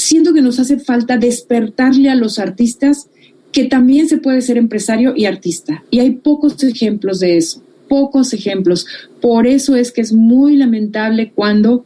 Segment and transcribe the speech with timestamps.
[0.00, 3.08] siento que nos hace falta despertarle a los artistas
[3.52, 5.84] que también se puede ser empresario y artista.
[5.90, 8.86] Y hay pocos ejemplos de eso, pocos ejemplos.
[9.20, 11.84] Por eso es que es muy lamentable cuando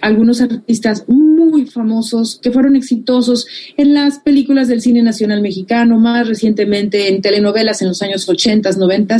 [0.00, 3.46] algunos artistas muy famosos que fueron exitosos
[3.76, 8.70] en las películas del cine nacional mexicano, más recientemente en telenovelas en los años 80,
[8.72, 9.18] 90,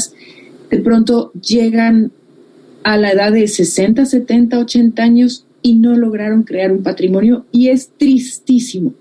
[0.70, 2.12] de pronto llegan
[2.84, 7.68] a la edad de 60, 70, 80 años y no lograron crear un patrimonio y
[7.68, 8.94] es tristísimo.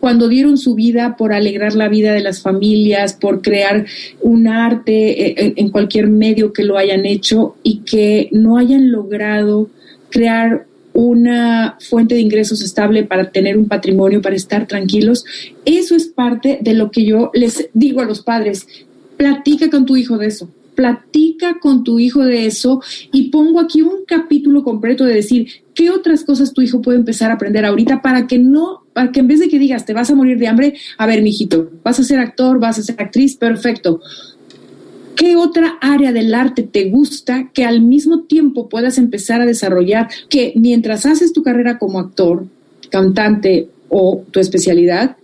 [0.00, 3.86] Cuando dieron su vida por alegrar la vida de las familias, por crear
[4.20, 9.70] un arte eh, en cualquier medio que lo hayan hecho y que no hayan logrado
[10.10, 15.24] crear una fuente de ingresos estable para tener un patrimonio, para estar tranquilos.
[15.64, 18.66] Eso es parte de lo que yo les digo a los padres.
[19.16, 20.48] Platica con tu hijo de eso.
[20.74, 22.80] Platica con tu hijo de eso
[23.12, 27.30] y pongo aquí un capítulo completo de decir qué otras cosas tu hijo puede empezar
[27.30, 30.10] a aprender ahorita para que no, para que en vez de que digas te vas
[30.10, 33.36] a morir de hambre, a ver, mijito, vas a ser actor, vas a ser actriz,
[33.36, 34.00] perfecto
[35.16, 40.08] ¿Qué otra área del arte te gusta que al mismo tiempo puedas empezar a desarrollar?
[40.28, 42.46] Que mientras haces tu carrera como actor,
[42.90, 45.16] cantante o tu especialidad,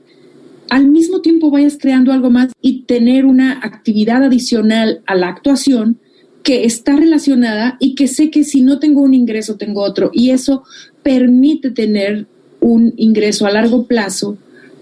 [0.69, 5.99] al mismo tiempo vayas creando algo más y tener una actividad adicional a la actuación
[6.43, 10.31] que está relacionada y que sé que si no tengo un ingreso tengo otro y
[10.31, 10.65] eso
[11.03, 12.27] permite tener
[12.61, 14.37] un ingreso a largo plazo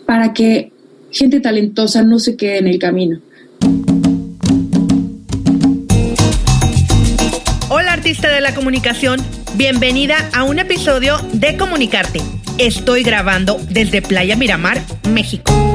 [0.07, 0.73] para que
[1.11, 3.21] gente talentosa no se quede en el camino.
[8.09, 9.21] artista de la comunicación,
[9.57, 12.23] bienvenida a un episodio de Comunicarte.
[12.57, 15.68] Estoy grabando desde Playa Miramar, México.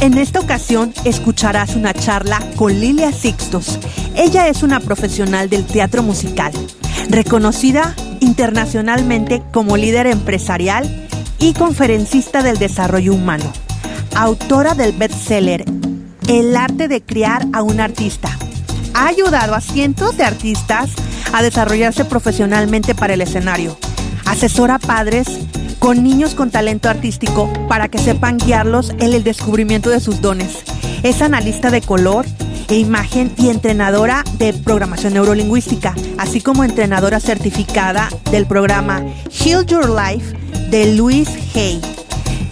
[0.00, 3.78] En esta ocasión escucharás una charla con Lilia Sixtos.
[4.14, 6.52] Ella es una profesional del teatro musical,
[7.08, 13.50] reconocida internacionalmente como líder empresarial y conferencista del desarrollo humano,
[14.14, 15.64] autora del bestseller
[16.28, 18.30] El arte de criar a un artista
[18.94, 20.90] ha ayudado a cientos de artistas
[21.32, 23.78] a desarrollarse profesionalmente para el escenario.
[24.24, 25.28] Asesora padres
[25.78, 30.58] con niños con talento artístico para que sepan guiarlos en el descubrimiento de sus dones.
[31.02, 32.26] Es analista de color
[32.68, 39.88] e imagen y entrenadora de programación neurolingüística, así como entrenadora certificada del programa Heal Your
[39.88, 40.36] Life
[40.70, 41.80] de Louis Hay.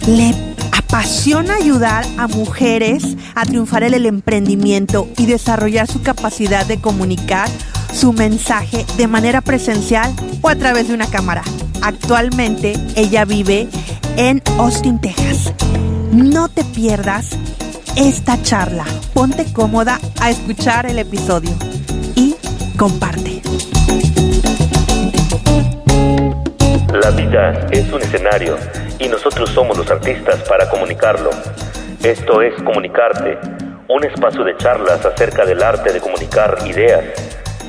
[0.07, 0.33] Le
[0.71, 7.49] apasiona ayudar a mujeres a triunfar en el emprendimiento y desarrollar su capacidad de comunicar
[7.93, 11.43] su mensaje de manera presencial o a través de una cámara.
[11.85, 13.67] Actualmente ella vive
[14.17, 15.53] en Austin, Texas.
[16.11, 17.37] No te pierdas
[17.95, 18.85] esta charla.
[19.13, 21.51] Ponte cómoda a escuchar el episodio
[22.15, 22.35] y
[22.75, 23.43] comparte.
[26.91, 28.57] La vida es un escenario
[28.97, 31.29] y nosotros somos los artistas para comunicarlo.
[32.01, 33.37] Esto es Comunicarte,
[33.89, 37.03] un espacio de charlas acerca del arte de comunicar ideas,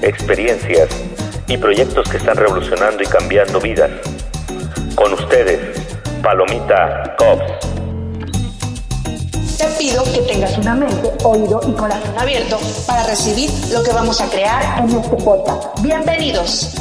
[0.00, 0.88] experiencias
[1.49, 3.91] y proyectos que están revolucionando y cambiando vidas.
[4.95, 5.61] Con ustedes,
[6.23, 7.67] Palomita Cops.
[9.59, 14.21] Te pido que tengas una mente, oído y corazón abierto para recibir lo que vamos
[14.21, 15.81] a crear en este podcast.
[15.83, 16.75] Bienvenidos.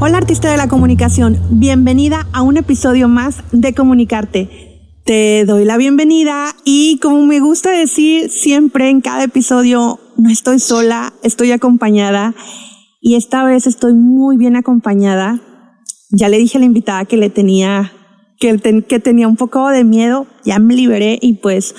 [0.00, 4.69] Hola artista de la comunicación, bienvenida a un episodio más de Comunicarte.
[5.10, 10.60] Te doy la bienvenida y como me gusta decir siempre en cada episodio, no estoy
[10.60, 12.32] sola, estoy acompañada
[13.00, 15.40] y esta vez estoy muy bien acompañada.
[16.10, 17.90] Ya le dije a la invitada que le tenía,
[18.38, 18.56] que,
[18.86, 21.74] que tenía un poco de miedo, ya me liberé y pues,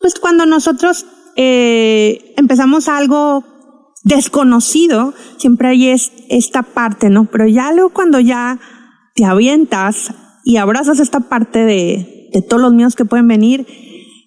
[0.00, 1.04] pues cuando nosotros
[1.36, 3.44] eh, empezamos algo
[4.04, 5.90] desconocido, siempre hay
[6.30, 7.26] esta parte, ¿no?
[7.26, 8.58] Pero ya luego cuando ya
[9.14, 10.14] te avientas
[10.44, 13.66] y abrazas esta parte de, de todos los miedos que pueden venir,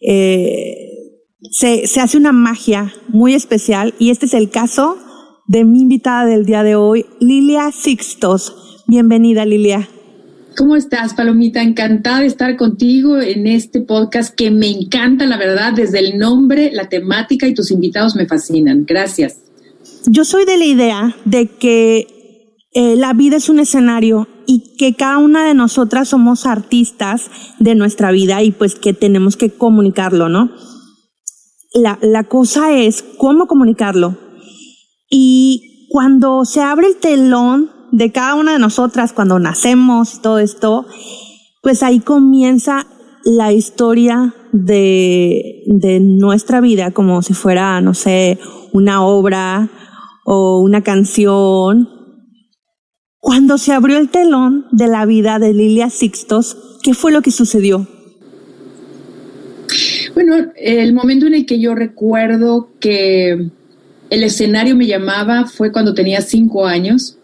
[0.02, 4.98] eh, se, se hace una magia muy especial y este es el caso
[5.48, 8.84] de mi invitada del día de hoy, Lilia Sixtos.
[8.88, 9.88] Bienvenida, Lilia.
[10.58, 11.62] ¿Cómo estás, Palomita?
[11.62, 16.72] Encantada de estar contigo en este podcast que me encanta, la verdad, desde el nombre,
[16.74, 18.84] la temática y tus invitados me fascinan.
[18.88, 19.38] Gracias
[20.10, 22.08] yo soy de la idea de que
[22.74, 27.30] eh, la vida es un escenario y que cada una de nosotras somos artistas
[27.60, 30.50] de nuestra vida y pues que tenemos que comunicarlo, ¿no?
[31.74, 34.18] La, la cosa es cómo comunicarlo.
[35.10, 40.40] Y cuando se abre el telón de cada una de nosotras, cuando nacemos y todo
[40.40, 40.86] esto,
[41.62, 42.88] pues ahí comienza
[43.26, 48.40] la historia de, de nuestra vida como si fuera, no sé,
[48.72, 49.70] una obra
[50.26, 51.97] o una canción.
[53.20, 57.32] Cuando se abrió el telón de la vida de Lilia Sixtos, ¿qué fue lo que
[57.32, 57.88] sucedió?
[60.14, 63.50] Bueno, el momento en el que yo recuerdo que
[64.10, 67.18] el escenario me llamaba fue cuando tenía cinco años.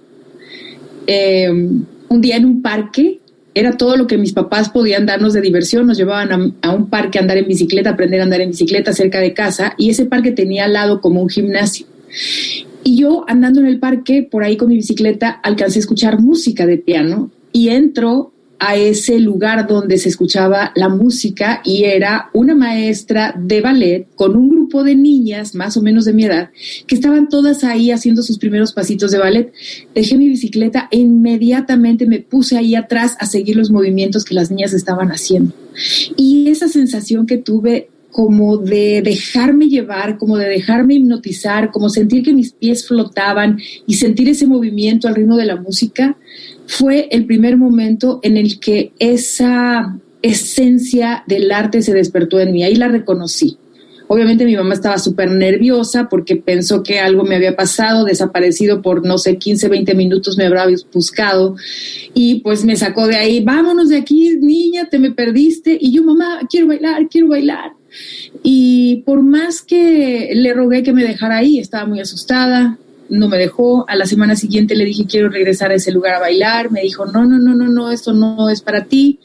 [1.07, 3.19] Eh, un día en un parque,
[3.55, 5.85] era todo lo que mis papás podían darnos de diversión.
[5.85, 9.19] Nos llevaban a, un parque a andar en bicicleta, aprender a andar en bicicleta cerca
[9.19, 11.85] de casa, y ese parque tenía al lado como un gimnasio.
[12.83, 16.65] Y yo andando en el parque, por ahí con mi bicicleta, alcancé a escuchar música
[16.65, 18.33] de piano y entro
[18.65, 24.37] a ese lugar donde se escuchaba la música y era una maestra de ballet con
[24.37, 26.49] un grupo de niñas más o menos de mi edad
[26.87, 29.53] que estaban todas ahí haciendo sus primeros pasitos de ballet.
[29.93, 34.49] Dejé mi bicicleta e inmediatamente me puse ahí atrás a seguir los movimientos que las
[34.49, 35.53] niñas estaban haciendo.
[36.15, 42.23] Y esa sensación que tuve como de dejarme llevar, como de dejarme hipnotizar, como sentir
[42.23, 43.57] que mis pies flotaban
[43.87, 46.15] y sentir ese movimiento al ritmo de la música,
[46.67, 52.63] fue el primer momento en el que esa esencia del arte se despertó en mí.
[52.63, 53.57] Ahí la reconocí.
[54.07, 59.03] Obviamente mi mamá estaba súper nerviosa porque pensó que algo me había pasado, desaparecido por,
[59.03, 61.55] no sé, 15, 20 minutos me habrá buscado
[62.13, 65.75] y pues me sacó de ahí, vámonos de aquí, niña, te me perdiste.
[65.81, 67.71] Y yo, mamá, quiero bailar, quiero bailar.
[68.41, 72.77] Y por más que le rogué que me dejara ahí, estaba muy asustada,
[73.09, 73.85] no me dejó.
[73.89, 76.71] A la semana siguiente le dije, quiero regresar a ese lugar a bailar.
[76.71, 79.19] Me dijo, no, no, no, no, no, esto no es para ti.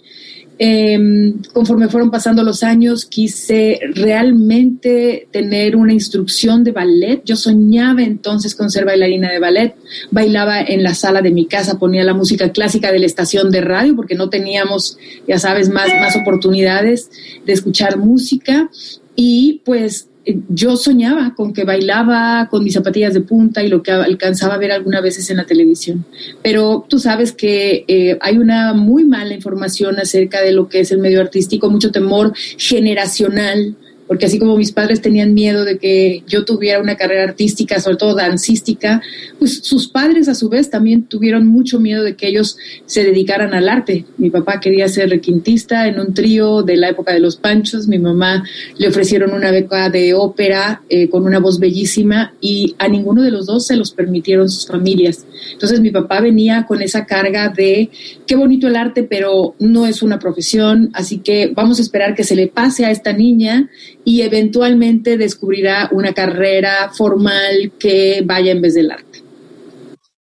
[0.61, 7.23] Em, conforme fueron pasando los años, quise realmente tener una instrucción de ballet.
[7.25, 9.77] Yo soñaba entonces con ser bailarina de ballet.
[10.11, 13.61] Bailaba en la sala de mi casa, ponía la música clásica de la estación de
[13.61, 17.09] radio porque no teníamos, ya sabes, más, más oportunidades
[17.47, 18.69] de escuchar música.
[19.15, 20.09] Y pues
[20.49, 24.59] yo soñaba con que bailaba con mis zapatillas de punta y lo que alcanzaba a
[24.59, 26.05] ver algunas veces en la televisión.
[26.43, 30.93] Pero tú sabes que eh, hay una muy mala información acerca de lo que es
[30.93, 33.77] el medio artístico, mucho temor generacional
[34.09, 37.99] porque así como mis padres tenían miedo de que yo tuviera una carrera artística, sobre
[37.99, 39.03] todo dancística,
[39.39, 42.57] pues sus padres a su vez también tuvieron mucho miedo de que ellos
[42.87, 44.07] se dedicaran al arte.
[44.17, 47.99] Mi papá quería ser requintista en un trío de la época de los Panchos, mi
[47.99, 48.43] mamá
[48.79, 53.31] le ofrecieron una beca de ópera eh, con una voz bellísima y a ninguno de
[53.31, 55.27] los dos se los permitieron sus familias.
[55.53, 57.91] Entonces mi papá venía con esa carga de
[58.27, 62.25] qué bonito el arte, pero no es una profesión, así que vamos a esperar que
[62.25, 63.69] se le pase a esta niña
[64.09, 69.23] y eventualmente descubrirá una carrera formal que vaya en vez del arte.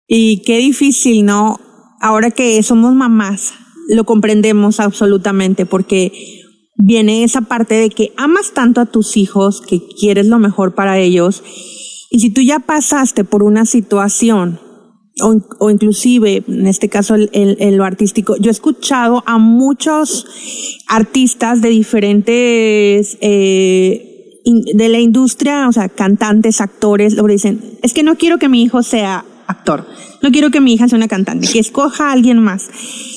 [0.06, 1.58] Y qué difícil, ¿no?
[2.00, 3.52] Ahora que somos mamás,
[3.88, 6.12] lo comprendemos absolutamente porque
[6.76, 11.00] viene esa parte de que amas tanto a tus hijos, que quieres lo mejor para
[11.00, 11.42] ellos,
[12.12, 14.60] y si tú ya pasaste por una situación
[15.20, 20.26] o, o, inclusive, en este caso, en lo artístico, yo he escuchado a muchos
[20.88, 28.02] artistas de diferentes, eh, de la industria, o sea, cantantes, actores, lo dicen, es que
[28.02, 29.86] no quiero que mi hijo sea actor,
[30.22, 32.68] no quiero que mi hija sea una cantante, que escoja a alguien más.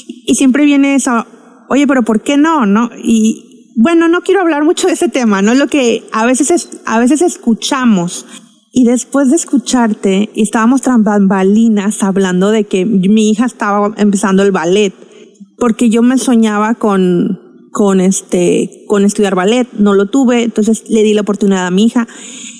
[0.07, 1.25] Y siempre viene eso,
[1.69, 2.65] oye, pero ¿por qué no?
[2.65, 2.89] ¿No?
[3.03, 5.53] Y bueno, no quiero hablar mucho de ese tema, ¿no?
[5.53, 8.25] Lo que a veces, es, a veces escuchamos
[8.77, 14.51] y después de escucharte, estábamos tras bambalinas hablando de que mi hija estaba empezando el
[14.51, 14.93] ballet,
[15.57, 17.39] porque yo me soñaba con,
[17.71, 21.85] con este, con estudiar ballet, no lo tuve, entonces le di la oportunidad a mi
[21.85, 22.07] hija.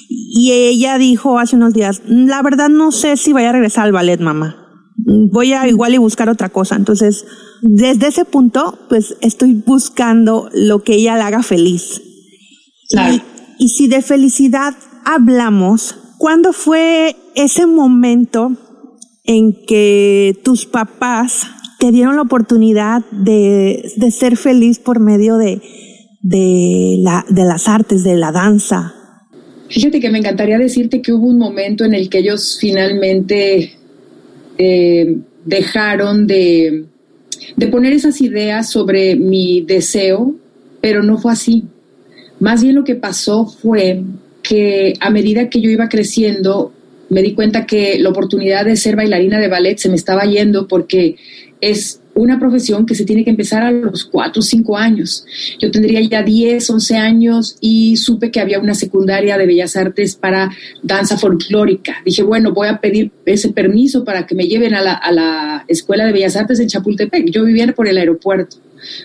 [0.09, 3.91] Y ella dijo hace unos días, la verdad no sé si vaya a regresar al
[3.91, 4.55] ballet, mamá.
[4.95, 6.75] Voy a igual y buscar otra cosa.
[6.77, 7.27] Entonces,
[7.61, 12.01] desde ese punto, pues estoy buscando lo que ella le haga feliz.
[12.89, 13.21] Y,
[13.59, 14.73] y si de felicidad
[15.05, 18.51] hablamos, ¿Cuándo fue ese momento
[19.23, 21.47] en que tus papás
[21.79, 25.61] te dieron la oportunidad de, ser feliz por medio de,
[26.21, 28.95] de, la, de las artes, de la danza?
[29.69, 33.73] Fíjate que me encantaría decirte que hubo un momento en el que ellos finalmente
[34.57, 36.85] eh, dejaron de,
[37.55, 40.35] de poner esas ideas sobre mi deseo,
[40.81, 41.65] pero no fue así.
[42.39, 44.03] Más bien lo que pasó fue
[44.47, 46.71] que a medida que yo iba creciendo,
[47.09, 50.67] me di cuenta que la oportunidad de ser bailarina de ballet se me estaba yendo
[50.67, 51.17] porque
[51.59, 55.25] es una profesión que se tiene que empezar a los 4 o 5 años.
[55.59, 60.15] Yo tendría ya 10, 11 años y supe que había una secundaria de Bellas Artes
[60.15, 60.49] para
[60.81, 61.97] danza folclórica.
[62.05, 65.65] Dije, bueno, voy a pedir ese permiso para que me lleven a la, a la
[65.67, 67.29] Escuela de Bellas Artes en Chapultepec.
[67.29, 68.57] Yo vivía por el aeropuerto.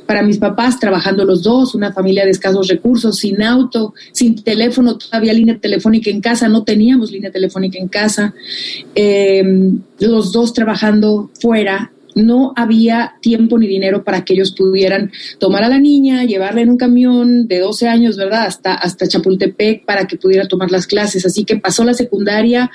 [0.06, 4.98] Para mis papás, trabajando los dos, una familia de escasos recursos, sin auto, sin teléfono,
[4.98, 8.34] todavía línea telefónica en casa, no teníamos línea telefónica en casa,
[8.94, 15.64] em, los dos trabajando fuera, no había tiempo ni dinero para que ellos pudieran tomar
[15.64, 18.46] a la niña, llevarla en un camión de 12 años, ¿verdad?
[18.46, 21.24] Hasta, hasta Chapultepec para que pudiera tomar las clases.
[21.26, 22.70] Así que pasó la secundaria,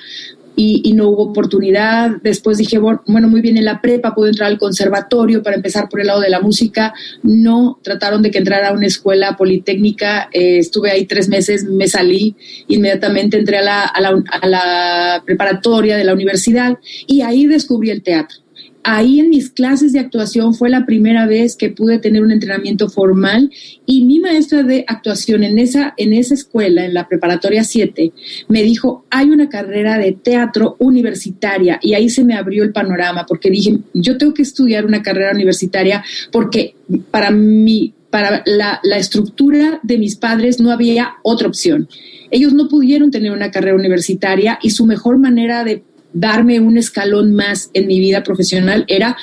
[0.58, 2.10] y, no hubo oportunidad.
[2.22, 6.00] Después dije, bueno, muy bien, en la prepa pude entrar al conservatorio para empezar por
[6.00, 6.92] el lado de la música.
[7.22, 10.28] No trataron de que entrara a una escuela politécnica.
[10.32, 12.34] Eh, estuve ahí tres meses, me salí,
[12.66, 17.90] inmediatamente entré a la, a la, a la preparatoria de la universidad y ahí descubrí
[17.90, 18.38] el teatro
[18.82, 22.88] ahí en mis clases de actuación fue la primera vez que pude tener un entrenamiento
[22.88, 23.50] formal
[23.86, 28.12] y mi maestra de actuación en esa, en esa escuela, en la preparatoria 7,
[28.48, 33.26] me dijo, hay una carrera de teatro universitaria y ahí se me abrió el panorama
[33.26, 36.74] porque dije, yo tengo que estudiar una carrera universitaria porque
[37.10, 41.88] para mí, para la, la estructura de mis padres no había otra opción.
[42.30, 47.32] Ellos no pudieron tener una carrera universitaria y su mejor manera de darme un escalón
[47.34, 49.16] más en mi vida profesional era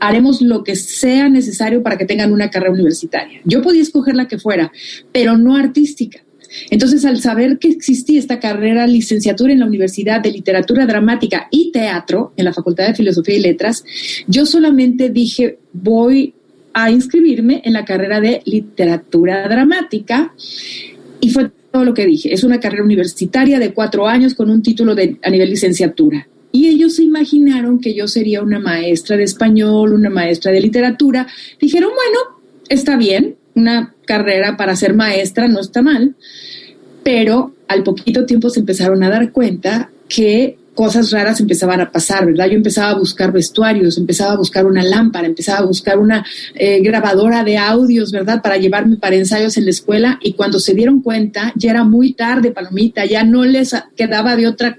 [0.00, 3.40] haremos lo que sea necesario para que tengan una carrera universitaria.
[3.44, 4.72] Yo podía escoger la que fuera,
[5.12, 6.20] pero no artística.
[6.70, 11.70] Entonces, al saber que existía esta carrera licenciatura en la Universidad de Literatura Dramática y
[11.70, 13.84] Teatro, en la Facultad de Filosofía y Letras,
[14.26, 16.34] yo solamente dije, voy
[16.74, 20.34] a inscribirme en la carrera de Literatura Dramática
[21.20, 22.34] y fue todo lo que dije.
[22.34, 26.26] Es una carrera universitaria de cuatro años con un título de, a nivel licenciatura.
[26.52, 31.26] Y ellos se imaginaron que yo sería una maestra de español, una maestra de literatura.
[31.58, 36.14] Dijeron, bueno, está bien, una carrera para ser maestra no está mal,
[37.02, 42.26] pero al poquito tiempo se empezaron a dar cuenta que cosas raras empezaban a pasar,
[42.26, 42.46] ¿verdad?
[42.46, 46.24] Yo empezaba a buscar vestuarios, empezaba a buscar una lámpara, empezaba a buscar una
[46.54, 48.40] eh, grabadora de audios, ¿verdad?
[48.42, 52.14] Para llevarme para ensayos en la escuela y cuando se dieron cuenta ya era muy
[52.14, 54.78] tarde, palomita, ya no les quedaba de otra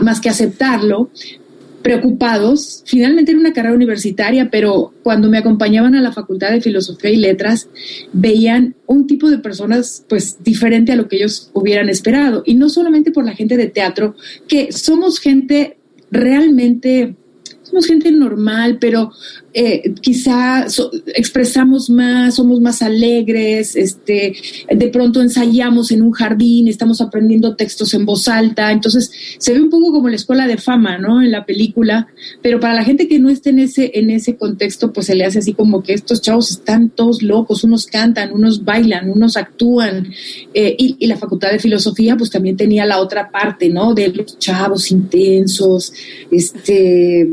[0.00, 1.10] más que aceptarlo,
[1.86, 2.82] preocupados.
[2.84, 7.16] Finalmente era una carrera universitaria, pero cuando me acompañaban a la Facultad de Filosofía y
[7.16, 7.68] Letras,
[8.12, 12.42] veían un tipo de personas pues diferente a lo que ellos hubieran esperado.
[12.44, 14.16] Y no solamente por la gente de teatro,
[14.48, 15.78] que somos gente
[16.10, 17.14] realmente
[17.62, 19.12] somos gente normal, pero
[19.58, 20.66] eh, quizá
[21.14, 24.36] expresamos más, somos más alegres, este,
[24.68, 29.62] de pronto ensayamos en un jardín, estamos aprendiendo textos en voz alta, entonces se ve
[29.62, 31.22] un poco como la escuela de fama, ¿no?
[31.22, 32.06] En la película,
[32.42, 35.24] pero para la gente que no esté en ese, en ese contexto, pues se le
[35.24, 40.12] hace así como que estos chavos están todos locos, unos cantan, unos bailan, unos actúan,
[40.52, 43.94] eh, y, y la facultad de filosofía pues también tenía la otra parte, ¿no?
[43.94, 45.94] De los chavos intensos,
[46.30, 47.26] este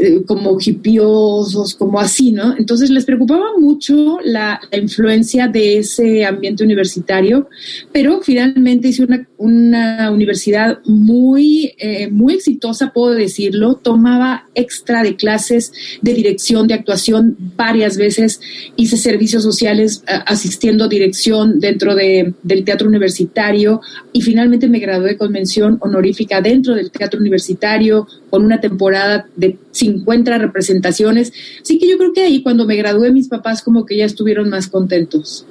[0.00, 2.56] eh, como hipiosos, como así, ¿no?
[2.56, 7.48] Entonces les preocupaba mucho la, influencia de ese ambiente universitario,
[7.90, 9.06] pero finalmente hice
[9.38, 13.74] una, universidad muy, eh, muy exitosa, puedo decirlo.
[13.74, 18.40] Tomaba extra de clases de dirección, de actuación varias veces.
[18.76, 23.80] Hice servicios sociales eh, asistiendo dirección dentro de, del teatro universitario
[24.12, 29.56] y finalmente me gradué con mención honorífica dentro del teatro universitario con una temporada de
[29.70, 31.32] 50 representaciones.
[31.62, 34.48] Así que yo creo que ahí cuando me gradué mis papás como que ya estuvieron
[34.50, 35.46] más contentos.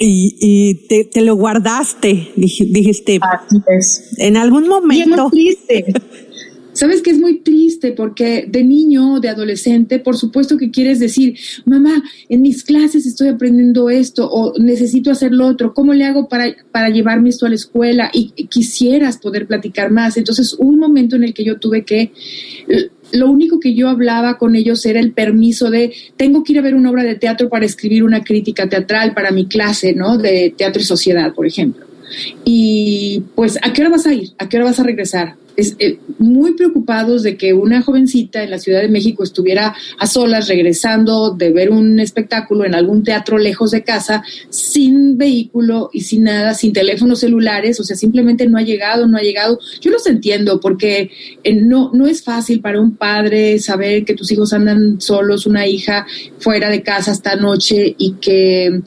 [0.00, 3.18] Y, te, lo guardaste, dijiste.
[3.20, 4.14] Así es.
[4.18, 5.28] En algún momento.
[5.30, 5.92] triste.
[6.78, 11.36] Sabes que es muy triste porque de niño, de adolescente, por supuesto que quieres decir,
[11.64, 16.28] mamá, en mis clases estoy aprendiendo esto o necesito hacer lo otro, ¿cómo le hago
[16.28, 18.12] para, para llevarme esto a la escuela?
[18.12, 20.16] Y quisieras poder platicar más.
[20.18, 22.12] Entonces, un momento en el que yo tuve que
[23.10, 26.62] lo único que yo hablaba con ellos era el permiso de tengo que ir a
[26.62, 30.16] ver una obra de teatro para escribir una crítica teatral para mi clase, ¿no?
[30.16, 31.84] De teatro y sociedad, por ejemplo.
[32.44, 34.30] Y pues, ¿a qué hora vas a ir?
[34.38, 35.34] ¿A qué hora vas a regresar?
[35.58, 40.06] Es, eh, muy preocupados de que una jovencita en la Ciudad de México estuviera a
[40.06, 46.02] solas regresando de ver un espectáculo en algún teatro lejos de casa, sin vehículo y
[46.02, 49.58] sin nada, sin teléfonos celulares, o sea, simplemente no ha llegado, no ha llegado.
[49.80, 51.10] Yo los entiendo porque
[51.42, 55.66] eh, no, no es fácil para un padre saber que tus hijos andan solos, una
[55.66, 56.06] hija
[56.38, 58.80] fuera de casa esta noche y que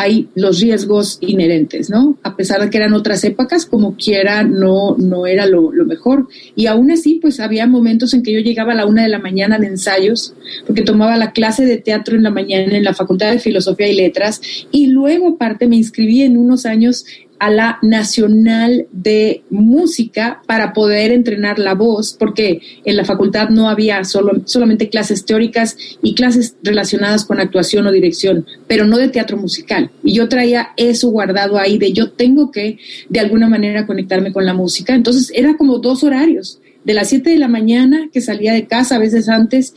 [0.00, 2.16] hay los riesgos inherentes, ¿no?
[2.22, 6.26] A pesar de que eran otras épocas, como quiera, no, no era lo, mejor.
[6.56, 9.18] Y aún así, pues había momentos en que yo llegaba a la una de la
[9.18, 10.34] mañana de ensayos,
[10.66, 13.94] porque tomaba la clase de teatro en la mañana en la Facultad de Filosofía y
[13.94, 14.40] Letras,
[14.72, 17.04] y luego aparte me inscribí en unos años
[17.40, 23.68] a la Nacional de Música para poder entrenar la voz, porque en la facultad no
[23.68, 29.08] había solo, solamente clases teóricas y clases relacionadas con actuación o dirección, pero no de
[29.08, 29.90] teatro musical.
[30.04, 32.78] Y yo traía eso guardado ahí de yo tengo que
[33.08, 34.94] de alguna manera conectarme con la música.
[34.94, 38.96] Entonces era como dos horarios de las 7 de la mañana que salía de casa,
[38.96, 39.74] a veces antes,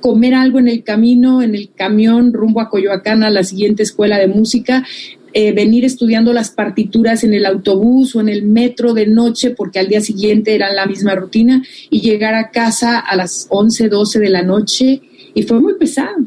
[0.00, 4.18] comer algo en el camino, en el camión rumbo a Coyoacán a la siguiente escuela
[4.18, 4.84] de música,
[5.34, 9.80] eh, venir estudiando las partituras en el autobús o en el metro de noche, porque
[9.80, 14.20] al día siguiente era la misma rutina, y llegar a casa a las 11, 12
[14.20, 15.02] de la noche,
[15.34, 16.24] y fue muy pesado,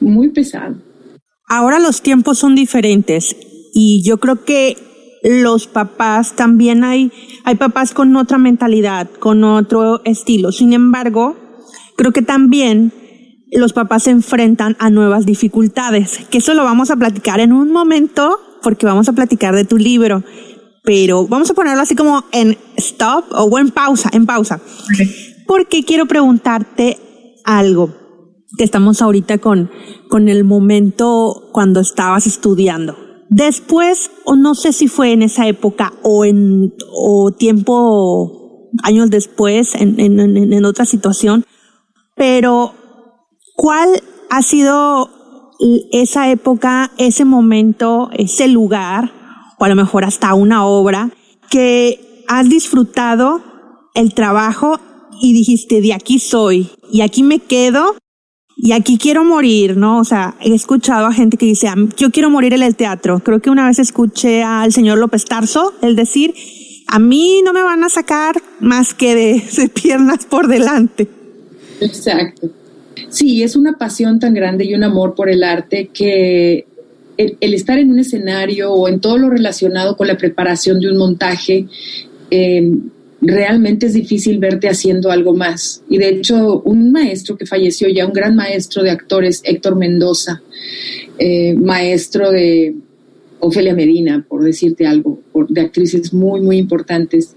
[0.00, 0.76] muy pesado.
[1.48, 3.36] Ahora los tiempos son diferentes
[3.72, 4.76] y yo creo que
[5.22, 7.12] los papás también hay,
[7.44, 10.52] hay papás con otra mentalidad, con otro estilo.
[10.52, 11.36] Sin embargo,
[11.96, 12.92] creo que también
[13.52, 17.72] los papás se enfrentan a nuevas dificultades, que eso lo vamos a platicar en un
[17.72, 20.22] momento, porque vamos a platicar de tu libro,
[20.84, 24.60] pero vamos a ponerlo así como en stop o en pausa, en pausa.
[25.46, 26.98] Porque quiero preguntarte
[27.44, 27.94] algo,
[28.56, 29.70] que estamos ahorita con,
[30.08, 32.96] con el momento cuando estabas estudiando.
[33.28, 39.74] Después, o no sé si fue en esa época o en o tiempo, años después,
[39.74, 41.44] en, en, en otra situación,
[42.16, 42.74] pero
[43.60, 45.10] ¿cuál ha sido
[45.92, 49.12] esa época, ese momento, ese lugar,
[49.58, 51.10] o a lo mejor hasta una obra,
[51.50, 53.42] que has disfrutado
[53.92, 54.80] el trabajo
[55.20, 57.96] y dijiste, de aquí soy, y aquí me quedo,
[58.56, 59.98] y aquí quiero morir, ¿no?
[59.98, 63.20] O sea, he escuchado a gente que dice, yo quiero morir en el teatro.
[63.20, 66.32] Creo que una vez escuché al señor López Tarso, el decir,
[66.86, 71.08] a mí no me van a sacar más que de, piernas por delante.
[71.82, 72.59] Exacto.
[73.08, 76.66] Sí, es una pasión tan grande y un amor por el arte que
[77.16, 80.96] el, estar en un escenario o en todo lo relacionado con la preparación de un
[80.96, 81.66] montaje,
[82.30, 82.70] eh,
[83.20, 85.82] realmente es difícil verte haciendo algo más.
[85.88, 90.42] Y de hecho, un maestro que falleció ya, un gran maestro de actores, Héctor Mendoza,
[91.18, 92.74] eh, maestro de
[93.40, 97.36] Ofelia Medina, por decirte algo, de actrices muy, muy importantes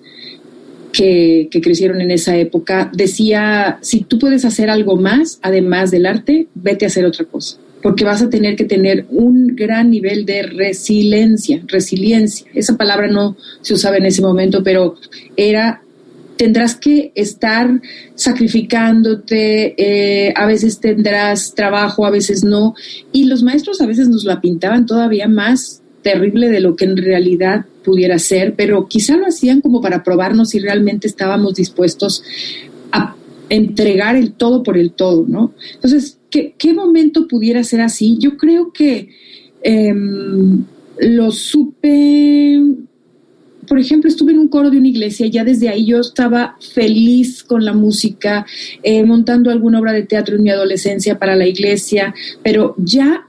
[0.94, 6.48] que, crecieron en esa época, decía, si tú puedes hacer algo más, además del arte,
[6.56, 10.44] vete a hacer otra cosa porque vas a tener que tener un gran nivel de
[10.44, 12.48] resiliencia, resiliencia.
[12.54, 14.96] Esa palabra no se usaba en ese momento, pero
[15.36, 15.84] era
[16.38, 17.82] tendrás que estar
[18.16, 22.74] sacrificándote, eh, a veces tendrás trabajo, a veces no,
[23.12, 26.98] y los maestros a veces nos la pintaban todavía más terrible de lo que en
[26.98, 32.24] realidad pudiera ser, pero quizá lo hacían como para probarnos si realmente estábamos dispuestos
[32.92, 33.16] a
[33.50, 35.54] entregar el todo por el todo, ¿no?
[35.74, 38.18] Entonces, ¿qué, momento pudiera ser así?
[38.20, 39.10] Yo creo que
[39.62, 40.64] em,
[41.00, 42.60] lo supe,
[43.68, 47.44] por ejemplo, estuve en un coro de una iglesia, ya desde ahí yo estaba feliz
[47.44, 48.46] con la música,
[48.82, 52.14] eh, montando alguna obra de teatro en mi adolescencia para la iglesia,
[52.44, 53.28] pero ya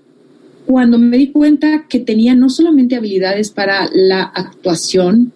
[0.66, 5.33] cuando me di cuenta que tenía no solamente habilidades para la actuación,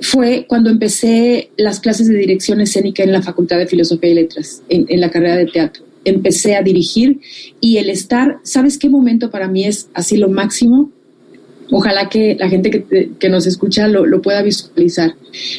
[0.00, 4.62] fue cuando empecé las clases de dirección escénica en la Facultad de Filosofía y Letras,
[4.68, 5.84] en, la carrera de teatro.
[6.04, 7.20] Empecé a dirigir
[7.60, 10.90] y el estar, ¿sabes qué momento para mí es así lo máximo?
[11.70, 12.84] Ojalá que la gente
[13.18, 15.14] que, nos escucha lo, lo, pueda visualizar.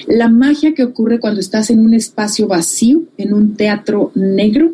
[0.08, 4.74] La magia que ocurre cuando estás en un espacio vacío, en un teatro negro,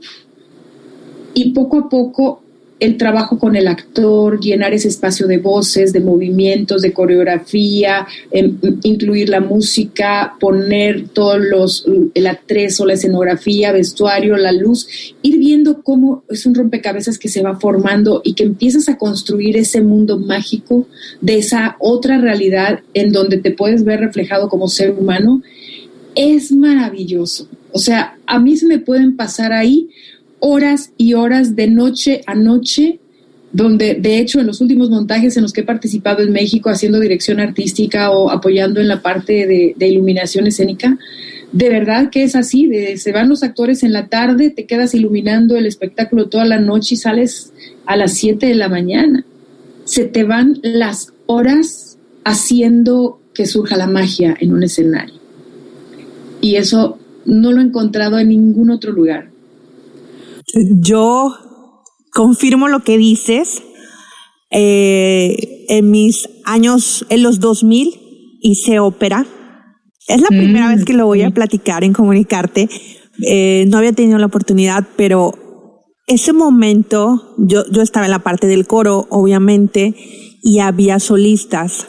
[1.36, 2.44] y poco a poco
[2.80, 8.58] el trabajo con el actor, llenar ese espacio de voces, de movimientos, de coreografía, em,
[8.84, 14.88] incluir la música, poner todos los, el atrezo, la escenografía, vestuario, la luz,
[15.22, 19.58] ir viendo cómo es un rompecabezas que se va formando y que empiezas a construir
[19.58, 20.88] ese mundo mágico
[21.22, 25.42] de esa otra realidad en donde te puedes ver reflejado como ser humano,
[26.16, 27.48] es maravilloso.
[27.72, 29.90] O sea, a mí se me pueden pasar ahí
[30.40, 33.00] horas y horas de noche a noche,
[33.52, 37.00] donde de hecho en los últimos montajes en los que he participado en México haciendo
[37.00, 40.98] dirección artística o apoyando en la parte de, iluminación escénica,
[41.52, 44.94] de verdad que es así, de, se van los actores en la tarde, te quedas
[44.94, 47.54] iluminando el espectáculo toda la noche y sales
[47.86, 49.26] a las 7 de la mañana.
[49.84, 55.16] Se te van las horas haciendo que surja la magia en un escenario.
[56.42, 59.30] Y eso no lo he encontrado en ningún otro lugar.
[60.54, 61.36] Yo
[62.12, 63.64] confirmo lo que dices.
[64.52, 69.26] Eh, en mis años, en los 2000, hice ópera.
[70.08, 71.34] Es la primera vez que lo voy a mm.
[71.34, 72.68] platicar en comunicarte.
[73.28, 75.34] Eh, no había tenido la oportunidad, pero
[76.08, 79.96] ese momento, yo, yo estaba en la parte del coro, obviamente,
[80.42, 81.88] y había solistas.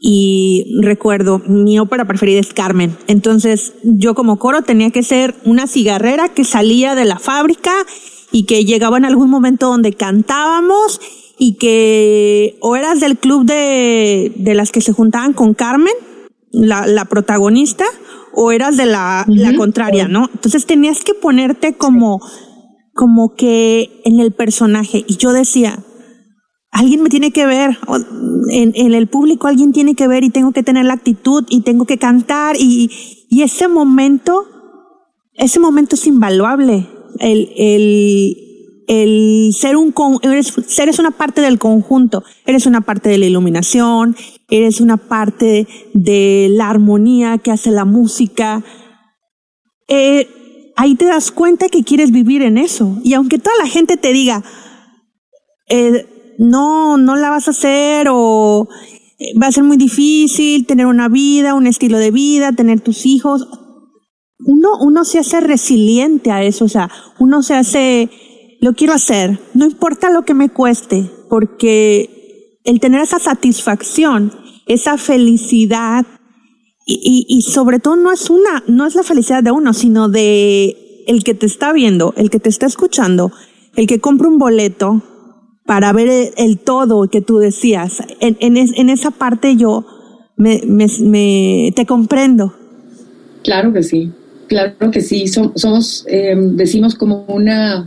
[0.00, 2.96] Y recuerdo, mi ópera preferida es Carmen.
[3.06, 7.72] Entonces yo como coro tenía que ser una cigarrera que salía de la fábrica
[8.30, 11.00] y que llegaba en algún momento donde cantábamos
[11.38, 15.94] y que o eras del club de, de las que se juntaban con Carmen,
[16.52, 17.84] la, la protagonista,
[18.40, 20.30] o eras de la, la contraria, ¿no?
[20.32, 22.20] Entonces tenías que ponerte como,
[22.94, 25.04] como que en el personaje.
[25.08, 25.80] Y yo decía,
[26.70, 27.78] alguien me tiene que ver,
[28.50, 31.84] en, el público alguien tiene que ver y tengo que tener la actitud y tengo
[31.86, 32.90] que cantar y,
[33.30, 34.46] ese momento,
[35.34, 36.88] ese momento es invaluable.
[37.20, 38.36] El, el,
[38.88, 39.92] el ser un,
[40.98, 44.16] una parte del conjunto, eres una parte de la iluminación,
[44.48, 48.64] eres una parte de la armonía que hace la música.
[49.88, 52.98] Eh, ahí te das cuenta que quieres vivir en eso.
[53.04, 54.42] Y aunque toda la gente te diga,
[55.68, 56.06] eh,
[56.38, 58.68] no, no la vas a hacer o
[59.18, 63.04] eh, va a ser muy difícil tener una vida, un estilo de vida, tener tus
[63.04, 63.46] hijos.
[64.46, 68.08] Uno, uno se hace resiliente a eso, o sea, uno se hace,
[68.60, 74.32] lo quiero hacer, no importa lo que me cueste, porque el tener esa satisfacción,
[74.66, 76.06] esa felicidad,
[76.86, 80.08] y, y, y sobre todo no es una, no es la felicidad de uno, sino
[80.08, 83.32] de el que te está viendo, el que te está escuchando,
[83.74, 85.02] el que compra un boleto,
[85.68, 88.02] para ver el, todo que tú decías.
[88.20, 89.84] En, en, en esa parte yo
[90.34, 92.54] me, me, me, te comprendo.
[93.44, 94.10] Claro que sí,
[94.46, 95.26] claro que sí.
[95.28, 97.86] somos, eh, decimos como una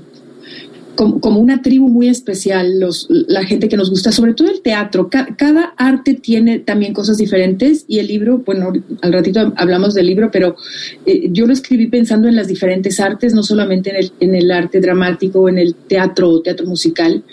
[0.95, 5.09] como, una tribu muy especial, los, la gente que nos gusta, sobre todo el teatro.
[5.09, 10.29] cada arte tiene también cosas diferentes y el libro, bueno, al ratito hablamos del libro,
[10.31, 10.55] pero
[11.05, 14.51] eh, yo lo escribí pensando en las diferentes artes, no solamente en el, en el
[14.51, 17.23] arte dramático, en el teatro o teatro musical.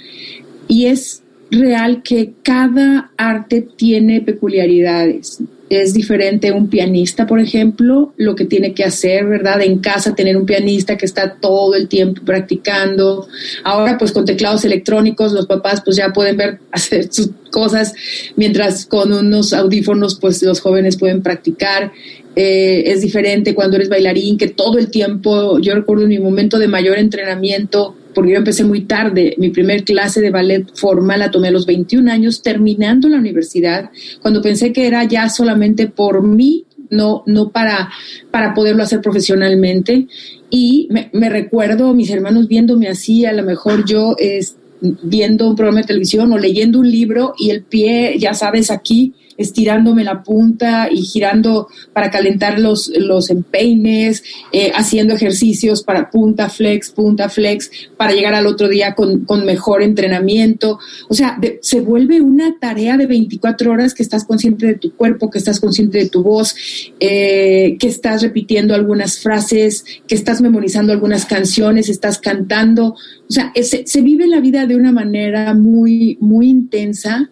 [0.68, 8.34] Y es real que cada arte tiene peculiaridades es diferente un pianista, por ejemplo, lo
[8.34, 9.60] que tiene que hacer, ¿verdad?
[9.62, 13.28] En casa tener un pianista que está todo el tiempo practicando.
[13.64, 17.92] Ahora, pues con teclados electrónicos, los papás pues ya pueden ver hacer sus cosas,
[18.36, 21.92] mientras con unos audífonos, pues los jóvenes pueden practicar.
[22.36, 26.58] Eh, es diferente cuando eres bailarín, que todo el tiempo, yo recuerdo en mi momento
[26.58, 29.36] de mayor entrenamiento, porque yo empecé muy tarde.
[29.38, 33.92] Mi primer clase de ballet formal la tomé a los 21 años, terminando la universidad,
[34.20, 37.90] cuando pensé que era ya solamente por mí, no, no para,
[38.32, 40.08] para poderlo hacer profesionalmente.
[40.50, 45.82] Y me, recuerdo mis hermanos viéndome así, a lo mejor yo es, viendo un programa
[45.82, 50.88] de televisión o leyendo un libro y el pie, ya sabes, aquí estirándome la punta
[50.90, 57.70] y girando para calentar los, los empeines, eh, haciendo ejercicios para punta flex, punta flex,
[57.96, 60.80] para llegar al otro día con, con mejor entrenamiento.
[61.08, 65.30] O sea, se vuelve una tarea de 24 horas que estás consciente de tu cuerpo,
[65.30, 66.56] que estás consciente de tu voz,
[66.98, 72.96] eh, que estás repitiendo algunas frases, que estás memorizando algunas canciones, estás cantando.
[73.28, 77.30] O sea, se, se vive la vida de una manera muy, muy intensa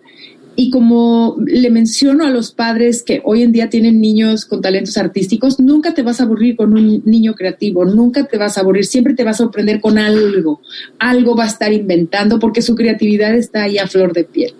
[0.57, 4.97] y como le menciono a los padres que hoy en día tienen niños con talentos
[4.97, 8.87] artísticos, nunca te vas a aburrir con un niño creativo, nunca te vas a aburrir,
[8.87, 10.61] siempre te vas a sorprender con algo.
[10.99, 14.55] Algo va a estar inventando porque su creatividad está ahí a flor de piel.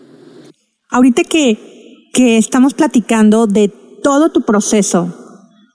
[0.91, 1.59] Ahorita que,
[2.13, 5.15] que estamos platicando de todo tu proceso,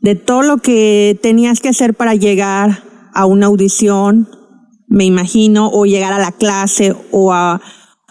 [0.01, 4.29] de todo lo que tenías que hacer para llegar a una audición,
[4.87, 7.59] me imagino, o llegar a la clase o a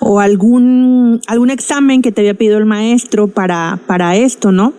[0.00, 4.72] o algún, algún examen que te había pedido el maestro para, para esto, ¿no?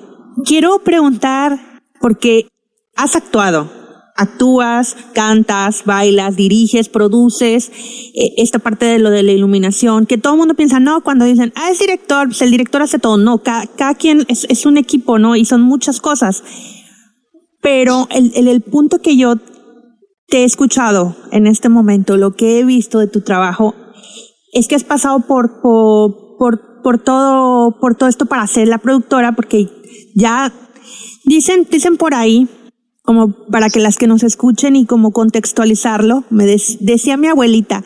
[0.46, 1.60] Quiero preguntar,
[2.00, 2.48] porque
[2.96, 3.72] has actuado,
[4.16, 7.72] actúas, cantas, bailas, diriges, produces,
[8.16, 11.26] eh, esta parte de lo de la iluminación, que todo el mundo piensa, no, cuando
[11.26, 14.66] dicen, ah, es director, pues el director hace todo, no, cada, cada quien es, es,
[14.66, 15.36] un equipo, ¿no?
[15.36, 16.44] Y son muchas cosas.
[17.62, 19.36] Pero el, el, el punto que yo
[20.28, 23.76] te he escuchado en este momento, lo que he visto de tu trabajo,
[24.52, 28.78] es que has pasado por, por, por, por todo, por todo esto para ser la
[28.78, 29.70] productora, porque
[30.14, 30.52] ya
[31.26, 32.48] dicen, dicen por ahí,
[33.04, 37.84] como para que las que nos escuchen y como contextualizarlo, me decía mi abuelita,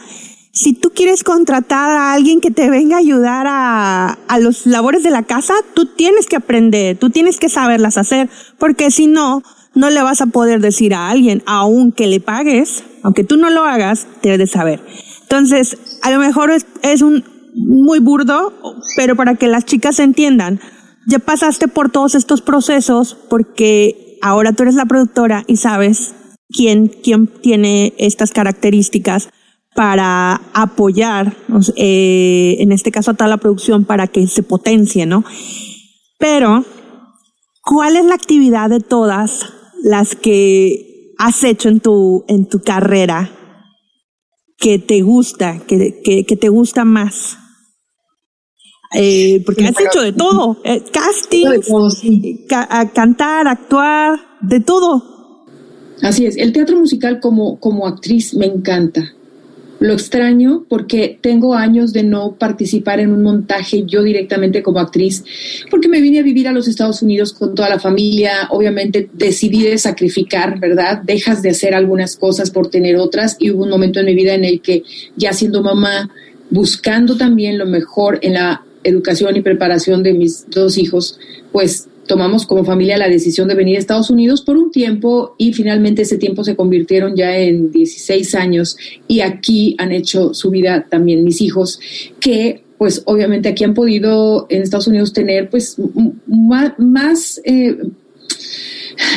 [0.51, 5.03] si tú quieres contratar a alguien que te venga a ayudar a, a los labores
[5.03, 9.43] de la casa, tú tienes que aprender, tú tienes que saberlas hacer, porque si no,
[9.73, 13.65] no le vas a poder decir a alguien, aunque le pagues, aunque tú no lo
[13.65, 14.81] hagas, debes de saber.
[15.37, 16.49] Entonces, a lo mejor
[16.81, 18.53] es, un muy burdo,
[18.95, 20.61] pero para que las chicas entiendan,
[21.07, 26.15] ya pasaste por todos estos procesos porque ahora tú eres la productora y sabes
[26.47, 29.27] quién, quién tiene estas características
[29.75, 31.35] para apoyar,
[31.75, 35.25] eh, en este caso a toda la producción, para que se potencie, ¿no?
[36.17, 36.63] Pero,
[37.61, 39.51] ¿cuál es la actividad de todas
[39.83, 43.34] las que has hecho en tu, en tu carrera
[44.57, 47.37] que te gusta, que, que, te gusta más?
[48.93, 51.45] Eh, porque has hecho de todo, eh, casting,
[52.93, 55.15] cantar, actuar, de todo.
[56.01, 59.13] Así es, el teatro musical como, como actriz me encanta.
[59.79, 65.23] Lo extraño porque tengo años de no participar en un montaje yo directamente como actriz,
[65.69, 69.63] porque me vine a vivir a los Estados Unidos con toda la familia, obviamente decidí
[69.63, 71.01] de sacrificar, ¿verdad?
[71.03, 74.33] Dejas de hacer algunas cosas por tener otras y hubo un momento en mi vida
[74.33, 74.83] en el que
[75.17, 76.09] ya siendo mamá,
[76.49, 81.19] buscando también lo mejor en la educación y preparación de mis dos hijos,
[81.51, 85.53] pues tomamos como familia la decisión de venir a Estados Unidos por un tiempo y
[85.53, 90.85] finalmente ese tiempo se convirtieron ya en 16 años y aquí han hecho su vida
[90.89, 91.79] también mis hijos
[92.19, 95.77] que pues obviamente aquí han podido en Estados Unidos tener pues
[96.27, 97.77] más, eh,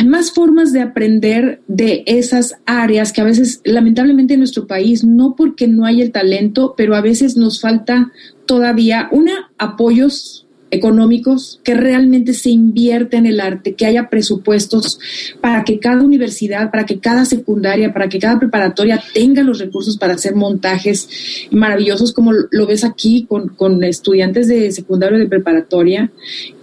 [0.07, 5.35] más formas de aprender de esas áreas que a veces lamentablemente en nuestro país no
[5.37, 8.13] porque no hay el talento pero a veces nos falta
[8.47, 14.99] todavía una apoyos económicos, que realmente se invierte en el arte, que haya presupuestos
[15.41, 19.97] para que cada universidad, para que cada secundaria, para que cada preparatoria tenga los recursos
[19.97, 21.09] para hacer montajes
[21.51, 26.11] maravillosos como lo ves aquí con, con estudiantes de secundario de preparatoria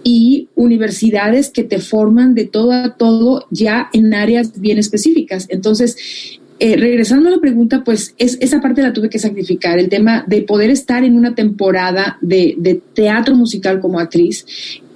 [0.04, 5.46] y universidades que te forman de todo a todo ya en áreas bien específicas.
[5.50, 9.90] Entonces, eh, regresando a la pregunta, pues es, esa parte la tuve que sacrificar, el
[9.90, 14.46] tema de poder estar en una temporada de, teatro musical como actriz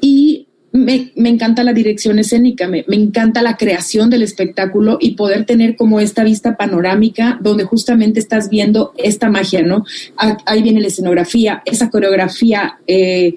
[0.01, 5.77] y me, encanta la dirección escénica, me, encanta la creación del espectáculo y poder tener
[5.77, 9.85] como esta vista panorámica donde justamente estás viendo esta magia, ¿no?
[10.46, 13.37] Ahí viene la escenografía, esa coreografía eh,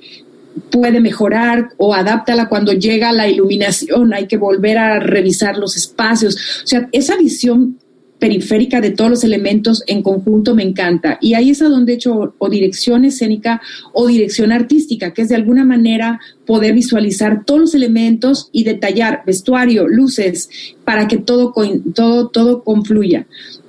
[0.72, 6.36] puede mejorar o adáptala cuando llega la iluminación, hay que volver a revisar los espacios.
[6.64, 7.80] O sea, esa visión
[8.24, 11.18] periférica de todos los elementos en conjunto me encanta.
[11.20, 15.28] Y ahí es a donde he hecho o dirección escénica o dirección artística, que es
[15.28, 20.50] de alguna manera poder visualizar todos los elementos y detallar vestuario, luces,
[20.86, 21.54] para que todo,
[21.94, 23.28] todo, todo confluya.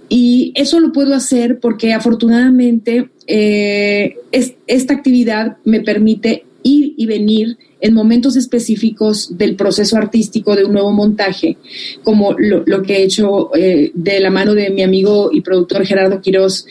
[0.08, 7.56] Y eso lo puedo hacer porque afortunadamente eh, esta actividad me permite ir y venir
[7.80, 11.56] en momentos específicos del proceso artístico de un nuevo montaje,
[12.02, 16.20] como lo, que he hecho eh, de la mano de mi amigo y productor Gerardo
[16.20, 16.66] Quiroz,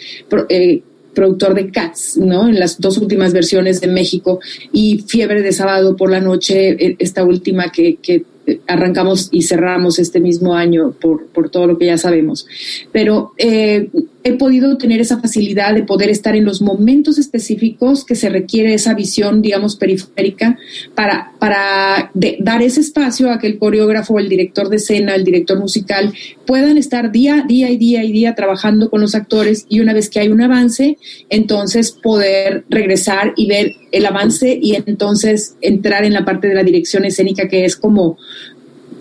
[0.50, 0.82] eh,
[1.14, 2.50] productor de Cats, ¿no?
[2.50, 4.40] En las dos últimas versiones de México
[4.72, 8.26] y Fiebre de Sábado por la Noche, eh, esta última que, que
[8.68, 12.46] arrancamos y cerramos este mismo año por, por todo lo que ya sabemos.
[12.92, 13.90] Pero eh,
[14.24, 18.74] he podido tener esa facilidad de poder estar en los momentos específicos que se requiere
[18.74, 20.58] esa visión, digamos, periférica
[20.96, 25.60] para, para dar ese espacio a que el coreógrafo, el director de escena, el director
[25.60, 26.14] musical
[26.46, 30.10] puedan estar día, día y día y día trabajando con los actores y una vez
[30.10, 30.98] que hay un avance,
[31.30, 36.64] entonces poder regresar y ver el avance y entonces entrar en la parte de la
[36.64, 38.18] dirección escénica que es como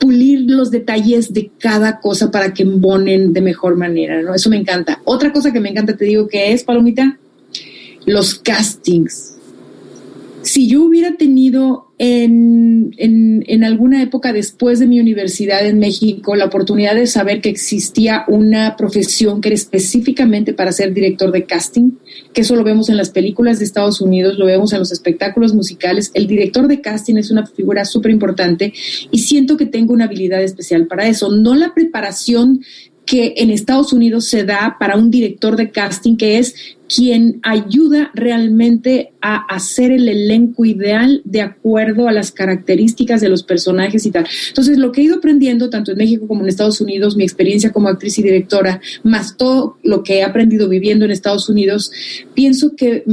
[0.02, 4.34] pulir los detalles de cada cosa para que embonen de mejor manera, ¿no?
[4.34, 5.00] Eso me encanta.
[5.04, 7.20] Otra cosa que me encanta, te digo, que es, Palomita,
[8.04, 9.31] los castings.
[10.42, 16.46] Si yo hubiera tenido en, en, alguna época después de mi universidad en México la
[16.46, 21.92] oportunidad de saber que existía una profesión que era específicamente para ser director de casting,
[22.32, 25.54] que eso lo vemos en las películas de Estados Unidos, lo vemos en los espectáculos
[25.54, 26.10] musicales.
[26.14, 28.72] El director de casting es una figura súper importante
[29.12, 31.30] y siento que tengo una habilidad especial para eso.
[31.30, 32.62] No la preparación
[33.12, 36.54] que en Estados Unidos se da para un director de casting, que es
[36.88, 43.42] quien ayuda realmente a hacer el elenco ideal de acuerdo a las características de los
[43.42, 44.26] personajes y tal.
[44.48, 47.70] Entonces, lo que he ido aprendiendo tanto en México como en Estados Unidos, mi experiencia
[47.70, 51.92] como actriz y directora, más todo lo que he aprendido viviendo en Estados Unidos,
[52.32, 53.04] pienso que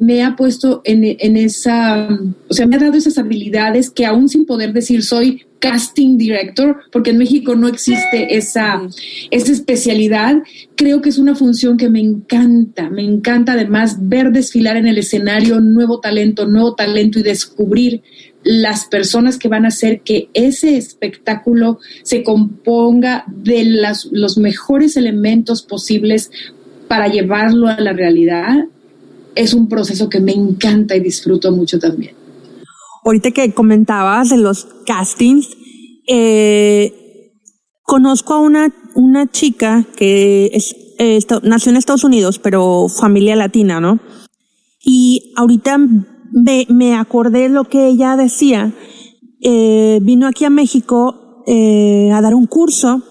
[0.00, 2.08] me, ha puesto en, en esa,
[2.48, 6.76] o sea, me ha dado esas habilidades que aún sin poder decir soy casting director,
[6.92, 8.82] porque en México no existe esa,
[9.30, 10.42] esa especialidad.
[10.76, 14.98] Creo que es una función que me encanta, me encanta además ver desfilar en el
[14.98, 18.02] escenario nuevo talento, nuevo talento y descubrir
[18.42, 24.98] las personas que van a hacer que ese espectáculo se componga de las, los mejores
[24.98, 26.30] elementos posibles
[26.88, 28.66] para llevarlo a la realidad,
[29.34, 32.23] es un proceso que me encanta y disfruto mucho también
[33.04, 35.56] ahorita que comentabas de los castings,
[36.06, 37.32] eh,
[37.82, 43.80] conozco a una, una chica que es, eh, nació en Estados Unidos, pero familia latina,
[43.80, 44.00] ¿no?
[44.84, 48.72] Y ahorita me, me acordé lo que ella decía,
[49.40, 53.02] eh, vino aquí a México eh, a dar un curso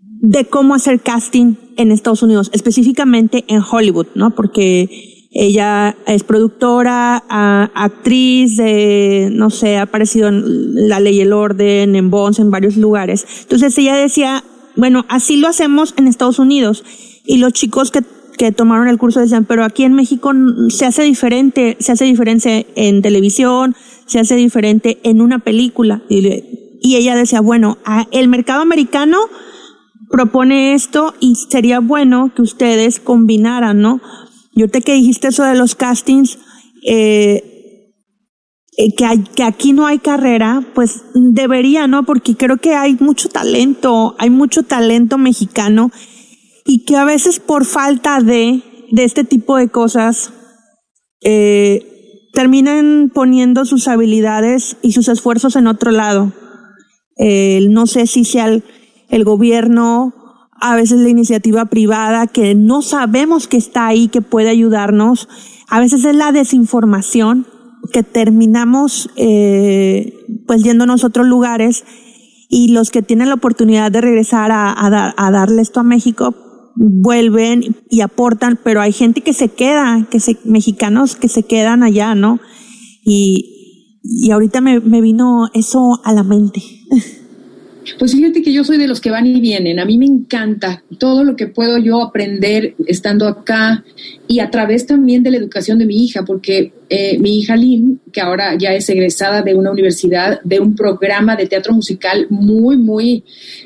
[0.00, 4.34] de cómo hacer casting en Estados Unidos, específicamente en Hollywood, ¿no?
[4.34, 7.22] Porque ella es productora,
[7.74, 12.50] actriz, de, no sé, ha aparecido en La Ley y el Orden, en Bones, en
[12.50, 13.26] varios lugares.
[13.42, 14.42] Entonces ella decía,
[14.76, 16.82] bueno, así lo hacemos en Estados Unidos.
[17.26, 18.00] Y los chicos que,
[18.38, 20.32] que tomaron el curso decían, pero aquí en México
[20.70, 26.02] se hace diferente, se hace diferente en televisión, se hace diferente en una película.
[26.08, 26.26] Y,
[26.80, 27.76] y ella decía, bueno,
[28.12, 29.18] el mercado americano
[30.10, 34.00] propone esto y sería bueno que ustedes combinaran, ¿no?
[34.58, 36.36] Yo te que dijiste eso de los castings,
[36.84, 37.92] eh,
[38.76, 42.04] eh, que, aquí no hay carrera, pues debería, ¿no?
[42.04, 45.92] Porque creo que hay mucho talento, hay mucho talento mexicano
[46.66, 50.32] y que a veces por falta de, de este tipo de cosas,
[51.20, 56.32] eh, terminan poniendo sus habilidades y sus esfuerzos en otro lado.
[57.16, 58.60] no sé si sea
[59.08, 60.17] el gobierno
[60.60, 65.28] a veces la iniciativa privada que no sabemos que está ahí, que puede ayudarnos.
[65.68, 67.46] A veces es la desinformación
[67.92, 70.14] que terminamos eh,
[70.46, 71.84] pues yéndonos a otros lugares
[72.48, 76.34] y los que tienen la oportunidad de regresar a, a, darle esto a México
[76.74, 81.82] vuelven y aportan, pero hay gente que se queda, que se, mexicanos que se quedan
[81.82, 82.38] allá, ¿no?
[83.04, 86.62] Y, y ahorita me, me vino eso a la mente.
[87.98, 89.78] Pues fíjate que yo soy de los que van y vienen.
[89.78, 93.84] A mí me encanta todo lo que puedo yo aprender estando acá
[94.26, 98.00] y a través también de la educación de mi hija, porque eh, mi hija Lynn,
[98.12, 102.78] que ahora ya es egresada de una universidad, de un programa de teatro musical muy,
[102.78, 103.24] muy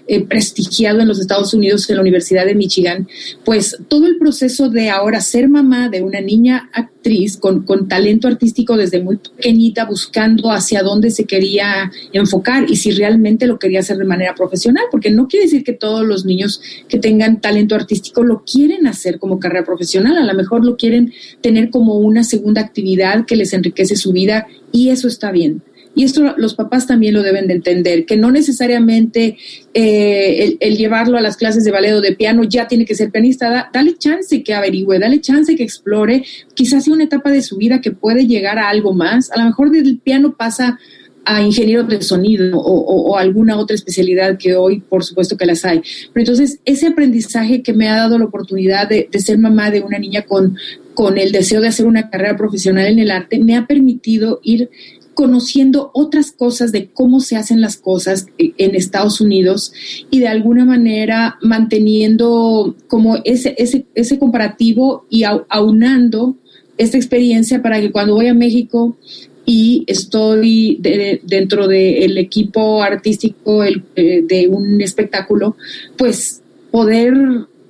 [0.08, 3.06] eh, prestigiado en los Estados Unidos, en la Universidad de Michigan,
[3.44, 8.26] pues todo el proceso de ahora ser mamá de una niña actriz con, con talento
[8.26, 13.80] artístico desde muy pequeñita, buscando hacia dónde se quería enfocar y si realmente lo quería
[13.80, 17.76] hacer de manera profesional, porque no quiere decir que todos los niños que tengan talento
[17.76, 22.24] artístico lo quieren hacer como carrera profesional, a lo mejor lo quieren tener como una
[22.24, 25.62] segunda actividad que les enriquece su vida y eso está bien.
[25.94, 29.36] Y esto los papás también lo deben de entender, que no necesariamente
[29.74, 33.10] eh, el, llevarlo a las clases de ballet o de piano ya tiene que ser
[33.10, 33.70] pianista.
[33.72, 36.24] dale chance que averigüe, dale chance que explore.
[36.54, 39.30] Quizás sea una etapa de su vida que puede llegar a algo más.
[39.32, 40.78] A lo mejor del piano pasa
[41.24, 45.82] a ingeniero de sonido o, alguna otra especialidad que hoy por supuesto que las hay.
[46.12, 49.82] Pero entonces ese aprendizaje que me ha dado la oportunidad de, de ser mamá de
[49.82, 50.56] una niña con,
[50.94, 54.70] con el deseo de hacer una carrera profesional en el arte, me ha permitido ir
[55.14, 59.72] conociendo otras cosas de cómo se hacen las cosas en Estados Unidos
[60.10, 66.36] y de alguna manera manteniendo como ese, ese, ese comparativo y aunando
[66.78, 68.96] esta experiencia para que cuando voy a México
[69.44, 70.78] y estoy
[71.24, 75.56] dentro del equipo artístico eh, de un espectáculo,
[75.96, 77.14] pues poder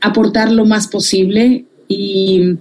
[0.01, 2.57] aportar lo más posible y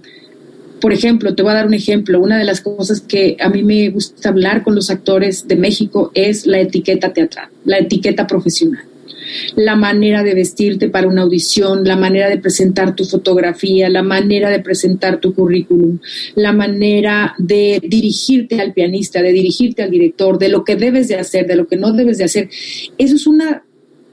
[0.82, 2.20] por ejemplo, te voy a dar un ejemplo.
[2.20, 6.10] Una de las cosas que a mí me gusta hablar con los actores de México
[6.12, 8.82] es la etiqueta teatral, la etiqueta profesional.
[9.54, 14.50] La manera de vestirte para una audición, la manera de presentar tu fotografía, la manera
[14.50, 16.00] de presentar tu currículum,
[16.34, 21.14] la manera de dirigirte al pianista, de dirigirte al director, de lo que debes de
[21.14, 22.50] hacer, de lo que no debes de hacer.
[22.98, 23.62] Eso es una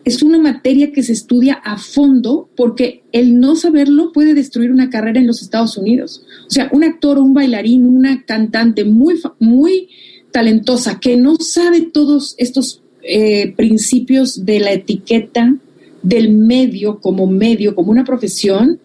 [0.05, 4.89] es una materia que se estudia a fondo porque el no saberlo puede destruir una
[4.89, 6.23] carrera en los Estados Unidos.
[6.47, 9.89] O sea, un actor, un bailarín, una cantante muy, muy
[10.31, 15.55] talentosa que no sabe todos estos eh, principios de la etiqueta
[16.01, 18.79] del medio como medio, como una profesión,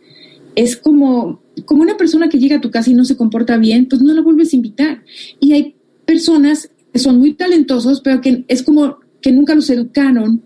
[0.56, 3.86] es como, como una persona que llega a tu casa y no se comporta bien,
[3.86, 5.02] pues no la vuelves a invitar.
[5.40, 5.74] Y hay
[6.04, 10.42] personas que son muy talentosos, pero que es como que nunca los educaron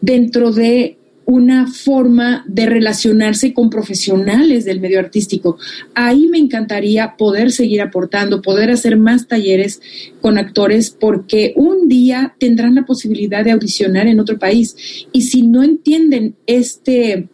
[0.00, 5.58] dentro de una forma de relacionarse con profesionales del medio artístico.
[5.92, 9.80] Ahí me encantaría poder seguir aportando, poder hacer más talleres
[10.20, 14.76] con actores, porque un día tendrán la posibilidad de audicionar en otro país.
[15.12, 17.28] Y si no entienden este,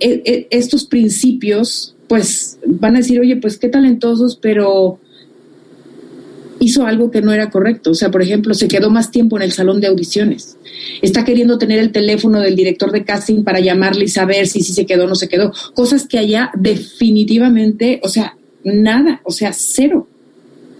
[0.00, 4.98] e, e, estos principios, pues van a decir, oye, pues qué talentosos, pero
[6.60, 7.90] hizo algo que no era correcto.
[7.90, 10.56] O sea, por ejemplo, se quedó más tiempo en el salón de audiciones.
[11.02, 14.72] Está queriendo tener el teléfono del director de casting para llamarle y saber si, si
[14.72, 15.52] se quedó o no se quedó.
[15.74, 20.08] Cosas que allá definitivamente, o sea, nada, o sea, cero.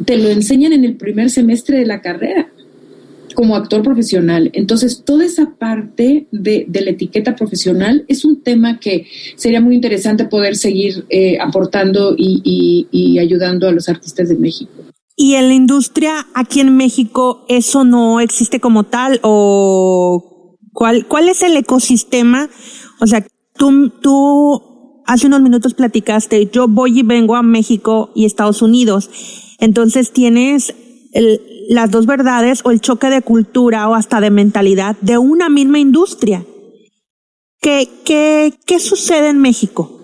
[0.04, 2.50] Te lo enseñan en el primer semestre de la carrera
[3.34, 4.50] como actor profesional.
[4.54, 9.06] Entonces, toda esa parte de, la etiqueta profesional es un tema que
[9.36, 14.86] sería muy interesante poder seguir eh, aportando y ayudando a los artistas de México.
[15.16, 19.18] ¿Y en la industria aquí en México eso no existe como tal?
[19.22, 22.50] ¿O cuál, cuál es el ecosistema?
[23.00, 28.26] O sea, tú, tú hace unos minutos platicaste, yo voy y vengo a México y
[28.26, 29.08] Estados Unidos.
[29.58, 30.74] Entonces tienes
[31.70, 35.78] las dos verdades o el choque de cultura o hasta de mentalidad de una misma
[35.78, 36.44] industria.
[37.62, 39.98] ¿Qué, qué, qué sucede en México?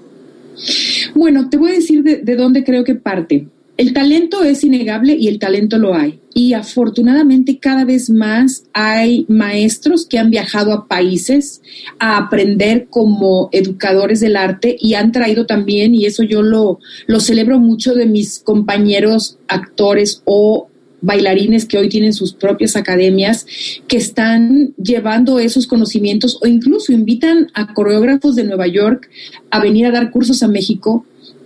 [1.14, 3.48] Bueno, te voy a decir de, de dónde creo que parte.
[3.82, 6.20] El talento es innegable y el talento lo hay.
[6.34, 11.62] Y afortunadamente cada vez más hay maestros que han viajado a países
[11.98, 16.78] a aprender como educadores del arte y han traído también, y eso yo lo,
[17.18, 20.68] celebro mucho de mis compañeros actores o
[21.00, 23.46] bailarines que hoy tienen sus propias academias,
[23.88, 29.10] que están llevando esos conocimientos o incluso invitan a coreógrafos de Nueva York
[29.50, 31.04] a venir a dar cursos a México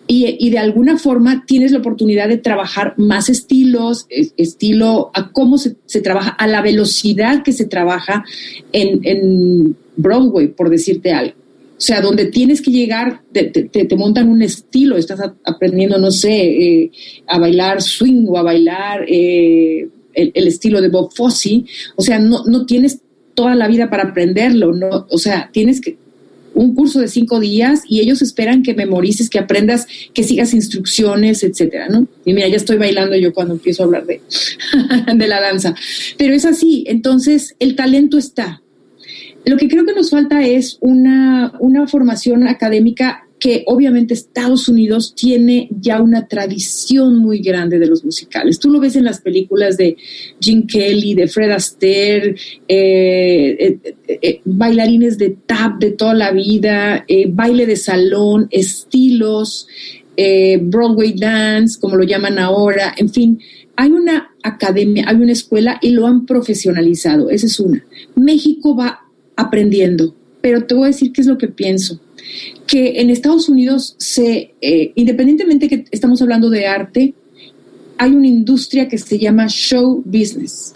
[0.08, 5.76] y, de alguna forma tienes la oportunidad de trabajar más estilos, estilo a cómo se,
[6.00, 8.24] trabaja, a la velocidad que se trabaja
[8.72, 11.34] en, Broadway, por decirte algo.
[11.78, 16.42] O sea, donde tienes que llegar, te, te, montan un estilo, estás aprendiendo, no sé,
[16.42, 16.90] eh,
[17.26, 21.64] a bailar swing o a bailar eh, el, el, estilo de Bob Fosse.
[21.96, 23.00] O sea, no, no tienes
[23.34, 25.06] toda la vida para aprenderlo, ¿no?
[25.10, 25.96] O sea, tienes que,
[26.56, 31.44] un curso de cinco días y ellos esperan que memorices, que aprendas, que sigas instrucciones,
[31.44, 32.08] etcétera, ¿no?
[32.24, 34.22] Y mira, ya estoy bailando yo cuando empiezo a hablar de,
[35.14, 35.74] de la danza.
[36.16, 38.62] Pero es así, entonces el talento está.
[39.44, 45.14] Lo que creo que nos falta es una, una formación académica que obviamente Estados Unidos
[45.14, 48.58] tiene ya una tradición muy grande de los musicales.
[48.58, 49.96] Tú lo ves en las películas de
[50.40, 52.34] Jim Kelly, de Fred Astaire,
[52.66, 59.68] eh, eh, eh, bailarines de tap de toda la vida, baile de salón, estilos,
[60.16, 63.40] Broadway dance, como lo llaman ahora, en fin.
[63.78, 67.84] Hay una academia, hay una escuela y lo han profesionalizado, esa es una.
[68.14, 69.00] México va
[69.36, 72.00] aprendiendo, pero te voy a decir qué es lo que pienso
[72.66, 77.14] que en Estados Unidos se, eh, independientemente que estamos hablando de arte,
[77.98, 80.74] hay una industria que se llama show business.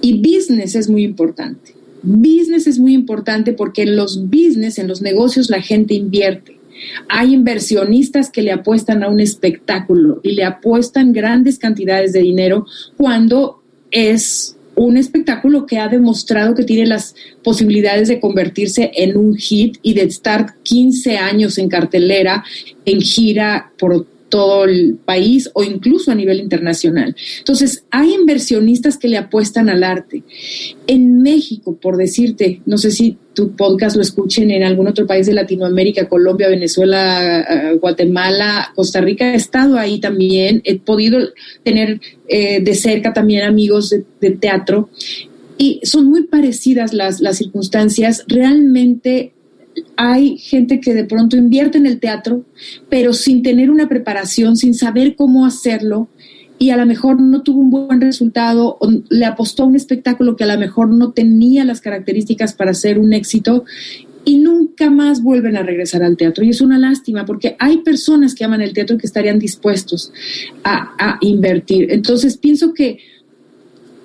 [0.00, 1.74] Y business es muy importante.
[2.02, 6.58] Business es muy importante porque en los business, en los negocios, la gente invierte.
[7.08, 12.66] Hay inversionistas que le apuestan a un espectáculo y le apuestan grandes cantidades de dinero
[12.96, 19.36] cuando es un espectáculo que ha demostrado que tiene las posibilidades de convertirse en un
[19.36, 22.44] hit y de estar 15 años en cartelera,
[22.84, 27.14] en gira por todo el país o incluso a nivel internacional.
[27.38, 30.22] Entonces, hay inversionistas que le apuestan al arte.
[30.86, 35.26] En México, por decirte, no sé si tu podcast lo escuchen en algún otro país
[35.26, 41.18] de Latinoamérica, Colombia, Venezuela, eh, Guatemala, Costa Rica, he estado ahí también, he podido
[41.62, 44.88] tener eh, de cerca también amigos de, de teatro
[45.58, 48.24] y son muy parecidas las, las circunstancias.
[48.26, 49.32] Realmente
[49.96, 52.44] hay gente que de pronto invierte en el teatro,
[52.88, 56.08] pero sin tener una preparación, sin saber cómo hacerlo,
[56.58, 60.36] y a lo mejor no tuvo un buen resultado, o le apostó a un espectáculo
[60.36, 63.64] que a lo mejor no tenía las características para ser un éxito,
[64.26, 66.44] y nunca más vuelven a regresar al teatro.
[66.44, 70.12] Y es una lástima porque hay personas que aman el teatro que estarían dispuestos
[70.62, 71.92] a invertir.
[71.92, 73.00] Entonces pienso que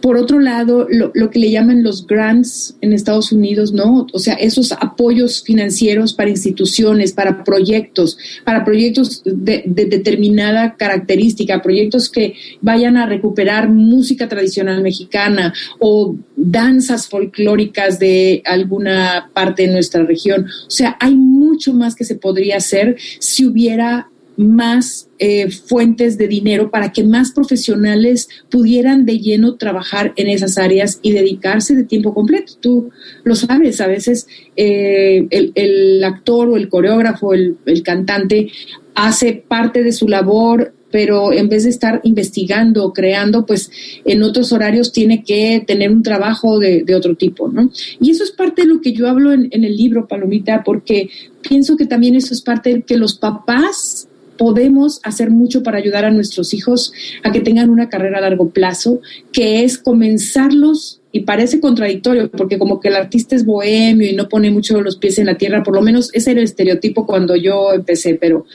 [0.02, 4.08] por otro lado, lo, que le llaman los grants en Estados Unidos, ¿no?
[4.14, 12.10] O sea, esos apoyos financieros para instituciones, para proyectos, para proyectos de, determinada característica, proyectos
[12.10, 20.04] que vayan a recuperar música tradicional mexicana o danzas folclóricas de alguna parte de nuestra
[20.04, 20.46] región.
[20.46, 24.10] O sea, hay mucho más que se podría hacer si hubiera
[24.40, 30.58] más eh, fuentes de dinero para que más profesionales pudieran de lleno trabajar en esas
[30.58, 32.54] áreas y dedicarse de tiempo completo.
[32.62, 32.90] Tú
[33.26, 38.50] lo sabes, a veces eh, el, actor o el coreógrafo, el, el cantante,
[38.96, 43.70] hace parte de su labor pero en vez de estar investigando o creando, pues
[44.06, 47.70] en otros horarios tiene que tener un trabajo de, de, otro tipo, ¿no?
[48.00, 51.12] Y eso es parte de lo que yo hablo en, en el libro, Palomita, porque
[51.48, 54.09] pienso que también eso es parte de que los papás
[54.40, 58.50] podemos hacer mucho para ayudar a nuestros hijos a que tengan una carrera a largo
[58.52, 59.02] plazo,
[59.34, 64.30] que es comenzarlos y parece contradictorio porque como que el artista es bohemio y no
[64.30, 67.36] pone mucho los pies en la tierra, por lo menos ese era el estereotipo cuando
[67.36, 68.46] yo empecé, pero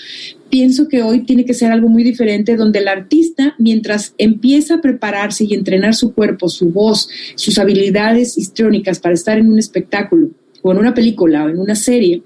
[0.49, 4.81] pienso que hoy tiene que ser algo muy diferente donde el artista mientras empieza a
[4.81, 10.31] prepararse y entrenar su cuerpo, su voz, sus habilidades histriónicas para estar en un espectáculo
[10.63, 12.23] o en una película o en una serie,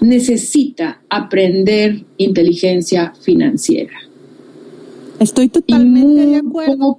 [0.00, 3.94] necesita aprender inteligencia financiera.
[5.18, 6.98] Estoy totalmente de acuerdo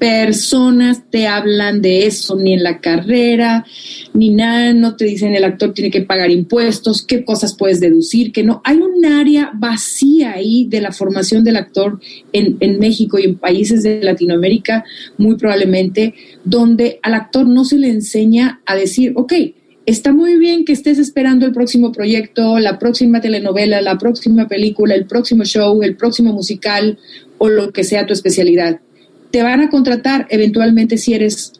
[0.00, 3.66] personas te hablan de eso, ni en la carrera,
[4.14, 8.32] ni nada, no te dicen el actor tiene que pagar impuestos, qué cosas puedes deducir,
[8.32, 8.62] que no.
[8.64, 12.00] Hay un área vacía ahí de la formación del actor
[12.32, 14.84] en, en México y en países de Latinoamérica,
[15.18, 19.34] muy probablemente, donde al actor no se le enseña a decir, ok,
[19.90, 24.94] está muy bien que estés esperando el próximo proyecto, la próxima telenovela, la próxima película,
[24.94, 26.98] el próximo show, el próximo musical
[27.38, 28.80] o lo que sea tu especialidad
[29.30, 31.52] te van a contratar eventualmente si eres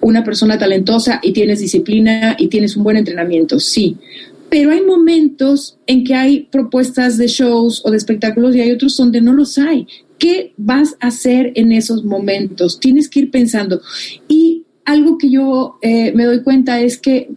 [0.00, 3.96] una persona talentosa y tienes disciplina y tienes un buen entrenamiento, sí.
[4.48, 8.96] Pero hay momentos en que hay propuestas de shows o de espectáculos y hay otros
[8.96, 9.86] donde no los hay.
[10.18, 12.80] ¿Qué vas a hacer en esos momentos?
[12.80, 13.80] Tienes que ir pensando.
[14.28, 17.30] Y algo que yo eh, me doy cuenta es que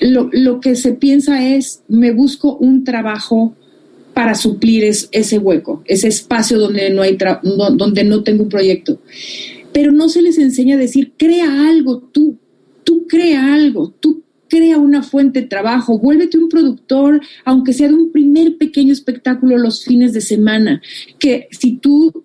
[0.00, 3.54] lo, lo, que se piensa es, me busco un trabajo
[4.14, 9.00] para suplir ese hueco, ese espacio donde no, hay donde no tengo un proyecto.
[9.72, 12.36] Pero no se les enseña a decir, crea algo tú,
[12.84, 17.94] tú crea algo, tú crea una fuente de trabajo, vuélvete un productor, aunque sea de
[17.94, 20.82] un primer pequeño espectáculo los fines de semana,
[21.18, 22.24] que si tú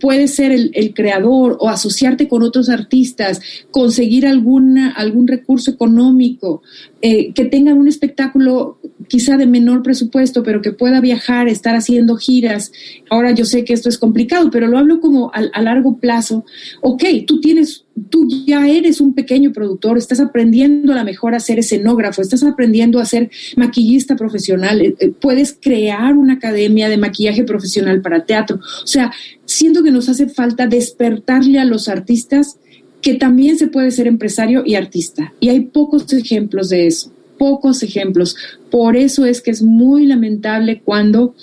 [0.00, 3.40] puedes ser el, creador o asociarte con otros artistas,
[3.70, 6.62] conseguir alguna, algún recurso económico,
[7.00, 8.78] eh, que tengan un espectáculo
[9.08, 12.72] quizá de menor presupuesto, pero que pueda viajar, estar haciendo giras.
[13.10, 16.44] Ahora yo sé que esto es complicado, pero lo hablo como a, a largo plazo.
[16.80, 21.40] Ok, tú tienes, tú ya eres un pequeño productor, estás aprendiendo a lo mejor a
[21.40, 26.96] ser escenógrafo, estás aprendiendo a ser maquillista profesional, eh, eh, puedes crear una academia de
[26.96, 28.56] maquillaje profesional para teatro.
[28.56, 29.12] O sea,
[29.52, 32.58] siento que nos hace falta despertarle a los artistas
[33.00, 35.34] que también se puede ser empresario y artista.
[35.40, 38.36] Y hay pocos ejemplos de eso, pocos ejemplos.
[38.70, 41.34] Por eso es que es muy lamentable cuando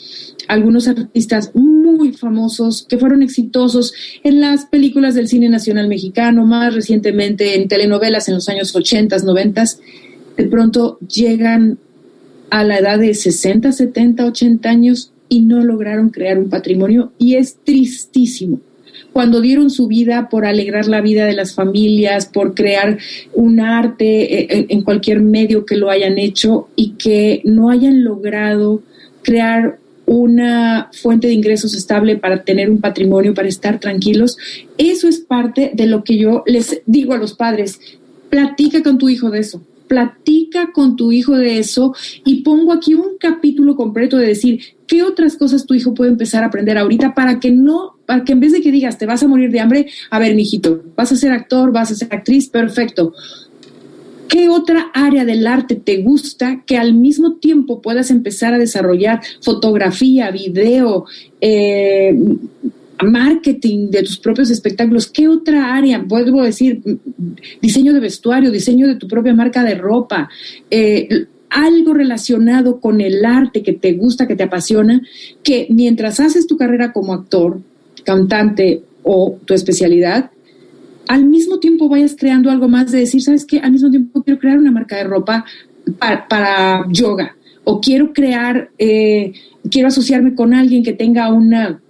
[0.47, 3.93] algunos artistas muy famosos que fueron exitosos
[4.24, 9.20] en las películas del cine nacional mexicano, más recientemente en telenovelas en los años 80,
[9.20, 9.64] 90,
[10.38, 11.78] de pronto llegan
[12.49, 17.36] a la edad de 60, 70, 80 años y no lograron crear un patrimonio y
[17.36, 18.59] es tristísimo
[19.13, 22.97] cuando dieron su vida por alegrar la vida de las familias, por crear
[23.34, 28.82] un arte eh, en cualquier medio que lo hayan hecho y que no hayan logrado
[29.23, 34.38] crear una fuente de ingresos estable para tener un patrimonio, para estar tranquilos.
[34.77, 37.80] Eso es parte de lo que yo les digo a los padres.
[38.30, 42.94] Platica con tu hijo de eso platica con tu hijo de eso y pongo aquí
[42.94, 47.14] un capítulo completo de decir qué otras cosas tu hijo puede empezar a aprender ahorita
[47.14, 49.60] para que no, para que en vez de que digas te vas a morir de
[49.60, 53.14] hambre, a ver, mijito, vas a ser actor, vas a ser actriz, perfecto.
[54.30, 59.22] ¿Qué otra área del arte te gusta que al mismo tiempo puedas empezar a desarrollar
[59.42, 61.06] fotografía, video,
[61.42, 62.16] eh,
[63.04, 66.06] marketing de tus propios espectáculos, ¿qué otra área?
[66.10, 66.82] A decir,
[67.62, 70.30] diseño de vestuario, diseño de tu propia marca de ropa,
[70.70, 75.02] eh, algo relacionado con el arte que te gusta, que te apasiona,
[75.43, 77.62] que mientras haces tu carrera como actor,
[78.04, 80.32] cantante o tu especialidad,
[81.08, 83.60] al mismo tiempo vayas creando algo más de decir, ¿sabes qué?
[83.60, 85.43] Al mismo tiempo quiero crear una marca de ropa
[85.97, 89.34] para, yoga o quiero crear, eh,
[89.72, 91.82] quiero asociarme con alguien que tenga una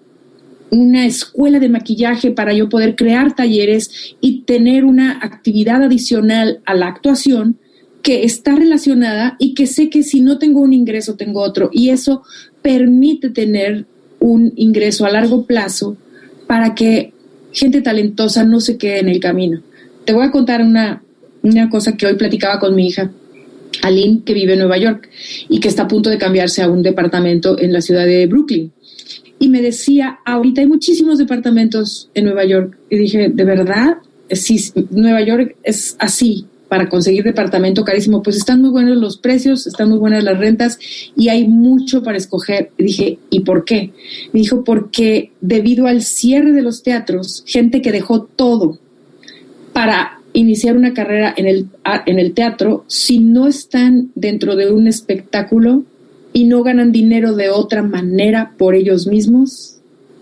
[0.72, 6.74] una escuela de maquillaje para yo poder crear talleres y tener una actividad adicional a
[6.76, 7.58] la actuación
[8.02, 11.90] que está relacionada y que sé que si no tengo un ingreso tengo otro y
[11.90, 12.24] eso
[12.62, 13.86] permite tener
[14.20, 15.98] un ingreso a largo plazo
[16.48, 17.14] para que
[17.52, 19.62] gente talentosa no se quede en el camino.
[20.06, 21.04] Te voy a contar una,
[21.42, 23.12] una cosa que hoy platicaba con mi hija.
[23.84, 25.10] Aline, que vive en Nueva York
[25.48, 28.72] y que está a punto de cambiarse a un departamento en la ciudad de Brooklyn
[29.40, 32.78] y me decía, ahorita hay muchísimos departamentos en Nueva York.
[32.90, 33.98] Y dije, ¿de verdad?
[34.30, 39.66] Si Nueva York es así para conseguir departamento carísimo, pues están muy buenos los precios,
[39.66, 40.78] están muy buenas las rentas
[41.16, 42.72] y hay mucho para escoger.
[42.78, 43.92] Y dije, ¿y por qué?
[44.34, 48.78] Me dijo, porque debido al cierre de los teatros, gente que dejó todo
[49.74, 51.68] para iniciar una carrera en el,
[52.06, 55.86] en el teatro, si no están dentro de un espectáculo,
[56.40, 59.76] y no ganan dinero de otra manera por ellos mismos,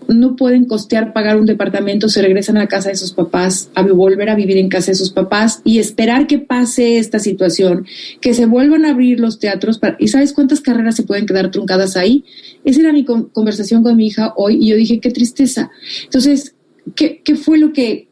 [0.08, 4.28] no pueden costear pagar un departamento, se regresan a casa de sus papás, a volver
[4.28, 7.86] a vivir en casa de sus papás y esperar que pase esta situación,
[8.20, 9.78] que se vuelvan a abrir los teatros.
[10.00, 12.24] ¿Y sabes cuántas carreras se pueden quedar truncadas ahí?
[12.64, 15.70] Esa era mi conversación con mi hija hoy y yo dije, qué tristeza.
[16.02, 16.56] Entonces,
[16.96, 18.08] ¿qué, qué fue lo que,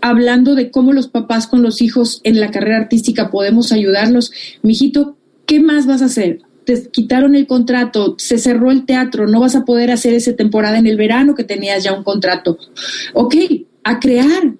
[0.00, 4.72] hablando de cómo los papás con los hijos en la carrera artística podemos ayudarlos, mi
[4.72, 5.16] hijito,
[5.46, 6.40] ¿qué más vas a hacer?
[6.64, 10.78] Te quitaron el contrato, se cerró el teatro, no vas a poder hacer esa temporada
[10.78, 12.58] en el verano que tenías ya un contrato.
[13.14, 13.34] Ok,
[13.84, 14.54] a crear,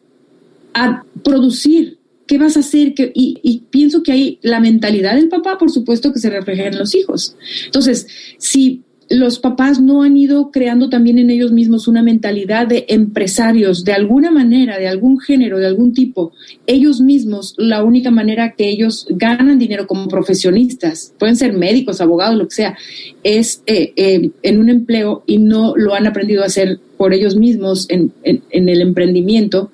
[0.75, 1.99] a producir.
[2.27, 2.95] ¿Qué vas a hacer?
[2.97, 6.79] Y, y, pienso que hay la mentalidad del papá, por supuesto, que se refleja en
[6.79, 7.37] los hijos.
[7.67, 8.07] Entonces,
[8.39, 13.85] si los papás no han ido creando también en ellos mismos una mentalidad de empresarios
[13.85, 16.33] de alguna manera, de algún género, de algún tipo.
[16.67, 22.39] Ellos mismos, la única manera que ellos ganan dinero como profesionistas, pueden ser médicos, abogados,
[22.39, 22.79] lo que sea,
[23.23, 27.37] es eh, eh, en un empleo y no lo han aprendido a hacer por ellos
[27.37, 29.71] mismos en, en el emprendimiento,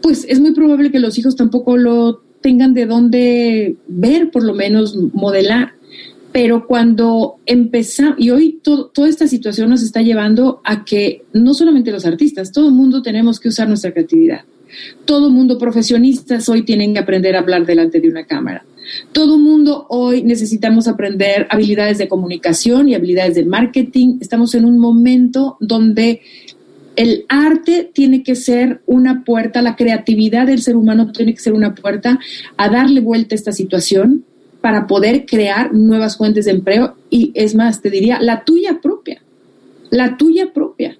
[0.00, 4.52] pues es muy probable que los hijos tampoco lo tengan de dónde ver, por lo
[4.52, 5.74] menos modelar
[6.32, 11.92] pero cuando empezamos, y hoy toda esta situación nos está llevando a que no solamente
[11.92, 14.44] los artistas, todo el mundo tenemos que usar nuestra creatividad.
[15.04, 18.64] Todo el mundo profesionistas hoy tienen que aprender a hablar delante de una cámara.
[19.12, 24.16] Todo el mundo hoy necesitamos aprender habilidades de comunicación y habilidades de marketing.
[24.20, 26.22] Estamos en un momento donde
[26.96, 31.52] el arte tiene que ser una puerta, la creatividad del ser humano tiene que ser
[31.52, 32.18] una puerta
[32.56, 34.24] a darle vuelta a esta situación
[34.62, 39.20] para poder crear nuevas fuentes de empleo y es más, te diría, la tuya propia,
[39.90, 40.96] la tuya propia,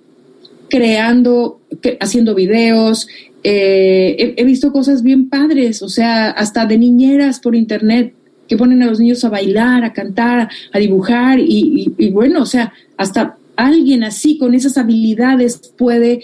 [0.69, 1.61] creando,
[2.01, 3.09] haciendo videos.
[3.45, 8.15] Eh, he, visto cosas bien padres, o sea, hasta de niñeras por internet
[8.49, 12.47] que ponen a los niños a bailar, a cantar, a dibujar y, y bueno, o
[12.47, 16.23] sea, hasta alguien así con esas habilidades puede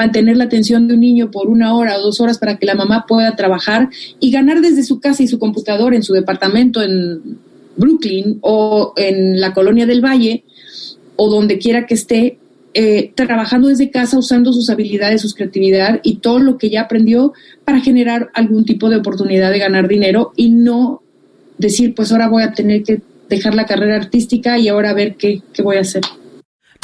[0.00, 2.74] mantener la atención de un niño por una hora o dos horas para que la
[2.74, 7.38] mamá pueda trabajar y ganar desde su casa y su computador en su departamento en
[7.76, 10.44] Brooklyn o en la colonia del Valle
[11.16, 12.38] o donde quiera que esté,
[12.72, 17.34] eh, trabajando desde casa, usando sus habilidades, su creatividad y todo lo que ya aprendió
[17.66, 21.02] para generar algún tipo de oportunidad de ganar dinero y no
[21.58, 25.16] decir, pues ahora voy a tener que dejar la carrera artística y ahora a ver
[25.16, 26.04] qué, qué voy a hacer.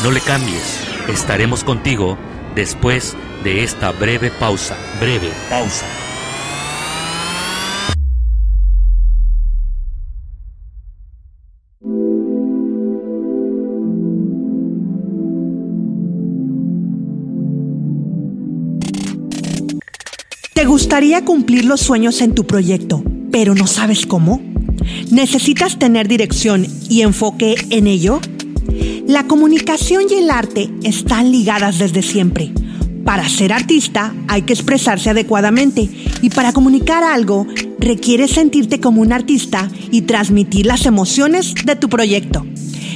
[0.02, 2.18] No le cambies, estaremos contigo
[2.57, 4.76] después de esta breve pausa.
[4.98, 5.86] Breve pausa.
[20.54, 24.40] ¿Te gustaría cumplir los sueños en tu proyecto, pero no sabes cómo?
[25.11, 28.20] ¿Necesitas tener dirección y enfoque en ello?
[29.07, 32.52] La comunicación y el arte están ligadas desde siempre.
[33.04, 35.88] Para ser artista hay que expresarse adecuadamente
[36.22, 37.46] y para comunicar algo
[37.78, 42.44] requiere sentirte como un artista y transmitir las emociones de tu proyecto.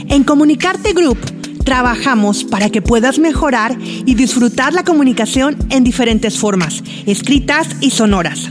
[0.08, 1.18] En Comunicarte Group
[1.64, 8.50] trabajamos para que puedas mejorar y disfrutar la comunicación en diferentes formas, escritas y sonoras.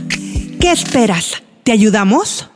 [0.58, 1.42] ¿Qué esperas?
[1.62, 2.48] ¿Te ayudamos?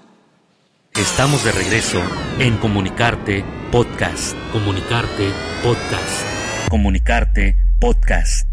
[0.94, 2.00] Estamos de regreso
[2.38, 3.44] en Comunicarte
[3.74, 4.36] Podcast.
[4.52, 6.24] Comunicarte Podcast.
[6.70, 8.46] Comunicarte Podcast.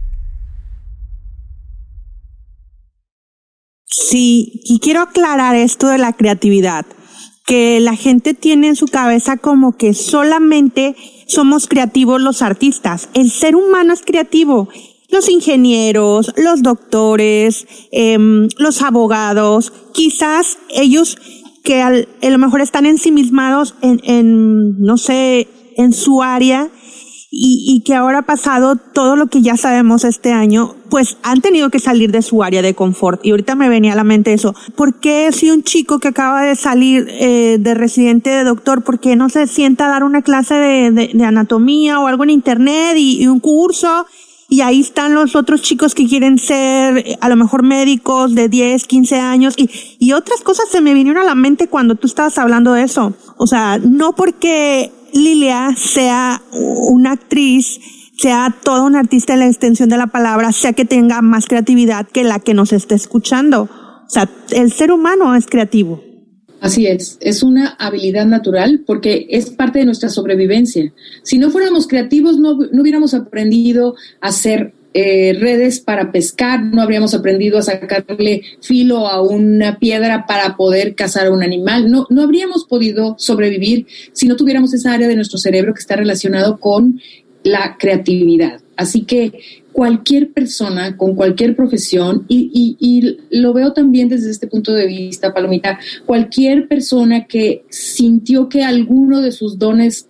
[3.86, 6.88] Sí, y quiero aclarar esto de la creatividad,
[7.46, 10.96] que la gente tiene en su cabeza como que solamente
[11.28, 13.08] somos creativos los artistas.
[13.14, 14.70] El ser humano es creativo.
[15.10, 21.16] Los ingenieros, los doctores, em, los abogados, quizás ellos
[21.64, 25.48] que a lo mejor están ensimismados en, en, no sé,
[25.78, 26.70] en su área
[27.34, 31.40] y, y que ahora ha pasado todo lo que ya sabemos este año, pues han
[31.40, 33.26] tenido que salir de su área de confort.
[33.26, 34.54] Y ahorita me venía a la mente eso.
[34.76, 39.00] ¿Por qué si un chico que acaba de salir eh, de residente de doctor, por
[39.00, 42.32] qué no se sienta a dar una clase de, de, de anatomía o algo en
[42.32, 44.06] internet y, y un curso?
[44.52, 48.86] Y ahí están los otros chicos que quieren ser a lo mejor médicos de 10,
[48.86, 52.38] 15 años y, y otras cosas se me vinieron a la mente cuando tú estabas
[52.38, 53.14] hablando de eso.
[53.38, 57.80] O sea, no porque Lilia sea una actriz,
[58.18, 62.06] sea toda una artista en la extensión de la palabra, sea que tenga más creatividad
[62.06, 63.70] que la que nos esté escuchando.
[64.06, 66.04] O sea, el ser humano es creativo.
[66.62, 70.94] Así es, es una habilidad natural porque es parte de nuestra sobrevivencia.
[71.24, 76.84] Si no fuéramos creativos, no, no hubiéramos aprendido a hacer eh, redes para pescar, no
[76.84, 82.06] habríamos aprendido a sacarle filo a una piedra para poder cazar a un animal, no,
[82.12, 86.60] no habríamos podido sobrevivir si no tuviéramos esa área de nuestro cerebro que está relacionado
[86.60, 87.02] con
[87.44, 88.62] la creatividad.
[88.76, 94.74] Así que cualquier persona con cualquier profesión, y, y, lo veo también desde este punto
[94.74, 100.08] de vista, Palomita, cualquier persona que sintió que alguno de sus dones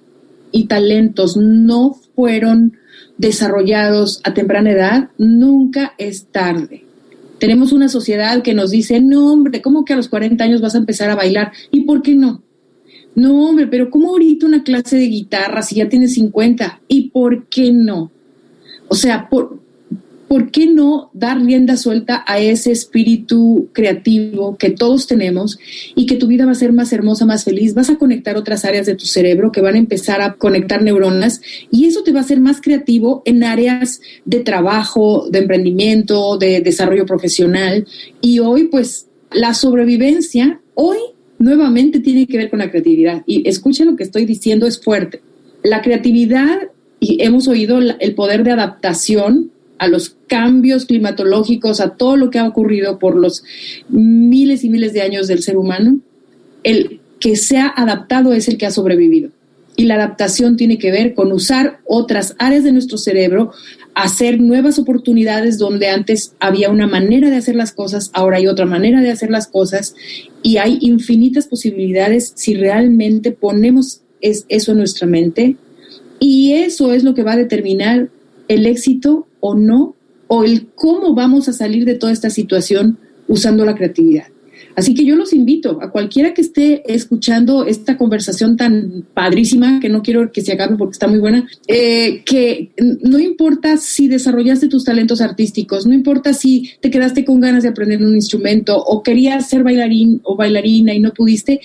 [0.52, 2.74] y talentos no fueron
[3.18, 6.86] desarrollados a temprana edad, nunca es tarde.
[7.40, 10.76] Tenemos una sociedad que nos dice, no hombre, ¿cómo que a los 40 años vas
[10.76, 11.52] a empezar a bailar?
[11.72, 12.44] ¿Y por qué no?
[13.16, 16.82] No, hombre, pero ¿cómo ahorita una clase de guitarra si ya tienes 50?
[16.88, 18.12] ¿Y por qué no?
[18.92, 19.58] O sea, por,
[20.28, 25.58] ¿por qué no dar rienda suelta a ese espíritu creativo que todos tenemos
[25.96, 27.74] y que tu vida va a ser más hermosa, más feliz?
[27.74, 31.42] Vas a conectar otras áreas de tu cerebro que van a empezar a conectar neuronas
[31.72, 36.60] y eso te va a hacer más creativo en áreas de trabajo, de emprendimiento, de
[36.60, 37.88] desarrollo profesional.
[38.20, 40.98] Y hoy, pues, la sobrevivencia, hoy
[41.40, 43.24] nuevamente tiene que ver con la creatividad.
[43.26, 45.22] Y escucha lo que estoy diciendo, es fuerte.
[45.64, 46.72] La creatividad,
[47.02, 52.38] y hemos oído el poder de adaptación a los cambios climatológicos, a todo lo que
[52.38, 53.44] ha ocurrido por los
[53.90, 56.00] miles y miles de años del ser humano,
[56.64, 59.32] el que se ha adaptado es el que ha sobrevivido.
[59.76, 63.52] Y la adaptación tiene que ver con usar otras áreas de nuestro cerebro,
[63.96, 68.68] hacer nuevas oportunidades donde antes había una manera de hacer las cosas, ahora hay otra
[68.68, 69.96] manera de hacer las cosas
[70.44, 75.56] y hay infinitas posibilidades si realmente ponemos eso en nuestra mente.
[76.24, 78.10] Y eso es lo que va a determinar
[78.48, 79.96] el éxito o no,
[80.28, 84.28] o el cómo vamos a salir de toda esta situación usando la creatividad.
[84.76, 89.90] Así que yo los invito a cualquiera que esté escuchando esta conversación tan padrísima, que
[89.90, 92.70] no quiero que se acabe porque está muy buena, eh, que
[93.02, 97.70] no importa si desarrollaste tus talentos artísticos, no importa si te quedaste con ganas de
[97.70, 101.60] aprender un instrumento o querías ser bailarín o bailarina y no pudiste,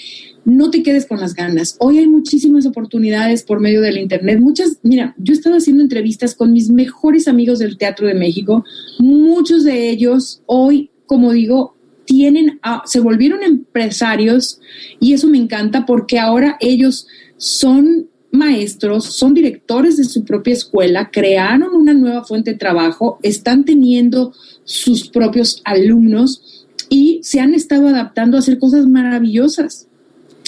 [0.47, 1.76] no te quedes con las ganas.
[1.80, 4.38] Hoy hay muchísimas oportunidades por medio del Internet.
[4.38, 8.64] Muchas, mira, yo he estado haciendo entrevistas con mis mejores amigos del Teatro de México.
[9.01, 11.74] Muchos de ellos hoy, como digo,
[12.05, 14.61] tienen, se volvieron empresarios
[15.01, 21.11] y eso me encanta porque ahora ellos son maestros, son directores de su propia escuela,
[21.11, 24.32] crearon una nueva fuente de trabajo, están teniendo
[24.62, 29.88] sus propios alumnos y se han estado adaptando a hacer cosas maravillosas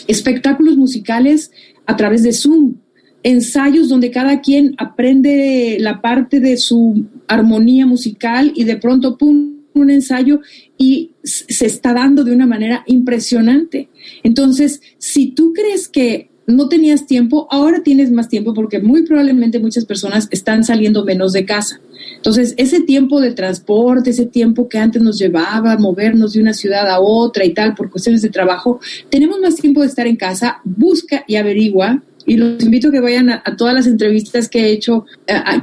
[0.08, 1.52] espectáculos musicales
[1.86, 2.74] a través de Zoom,
[3.22, 9.58] ensayos donde cada quien aprende la parte de su armonía musical y de pronto, pum,
[9.74, 10.40] un ensayo
[10.76, 13.88] y se está dando de una manera impresionante.
[14.24, 19.60] Entonces, si tú crees que no tenías tiempo, ahora tienes más tiempo porque muy probablemente
[19.60, 21.78] muchas personas están saliendo menos de casa.
[22.16, 26.54] Entonces, ese tiempo de transporte, ese tiempo que antes nos llevaba a movernos de una
[26.54, 28.80] ciudad a otra y tal por cuestiones de trabajo,
[29.10, 32.02] tenemos más tiempo de estar en casa, busca y averigua.
[32.26, 35.04] Y los invito a que vayan a, todas las entrevistas que he hecho,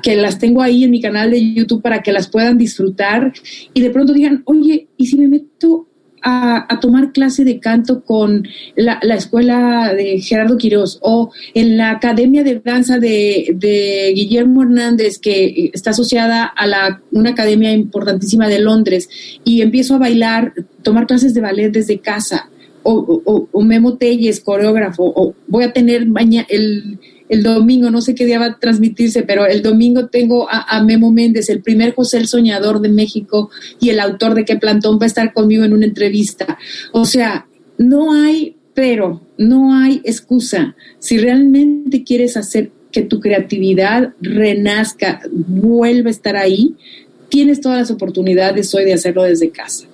[0.01, 3.33] que las tengo ahí en mi canal de YouTube para que las puedan disfrutar
[3.73, 5.87] y de pronto digan, oye, ¿y si me meto
[6.27, 12.43] a, tomar clase de canto con la, escuela de Gerardo Quirós o en la Academia
[12.43, 19.07] de Danza de, Guillermo Hernández, que está asociada a la, una academia importantísima de Londres,
[19.43, 22.49] y empiezo a bailar, tomar clases de ballet desde casa,
[22.81, 26.99] o, o Memo Telles, coreógrafo, o voy a tener mañana el
[27.29, 31.11] el domingo, no sé qué día va a transmitirse, pero el domingo tengo a, Memo
[31.11, 33.49] Méndez, el primer José el Soñador de México
[33.79, 36.57] y el autor de Que Plantón va a estar conmigo en una entrevista.
[36.91, 37.47] O sea,
[37.77, 40.75] no hay pero, no hay excusa.
[40.99, 46.75] Si realmente quieres hacer que tu creatividad renazca, vuelva a estar ahí,
[47.29, 49.87] tienes todas las oportunidades hoy de hacerlo desde casa.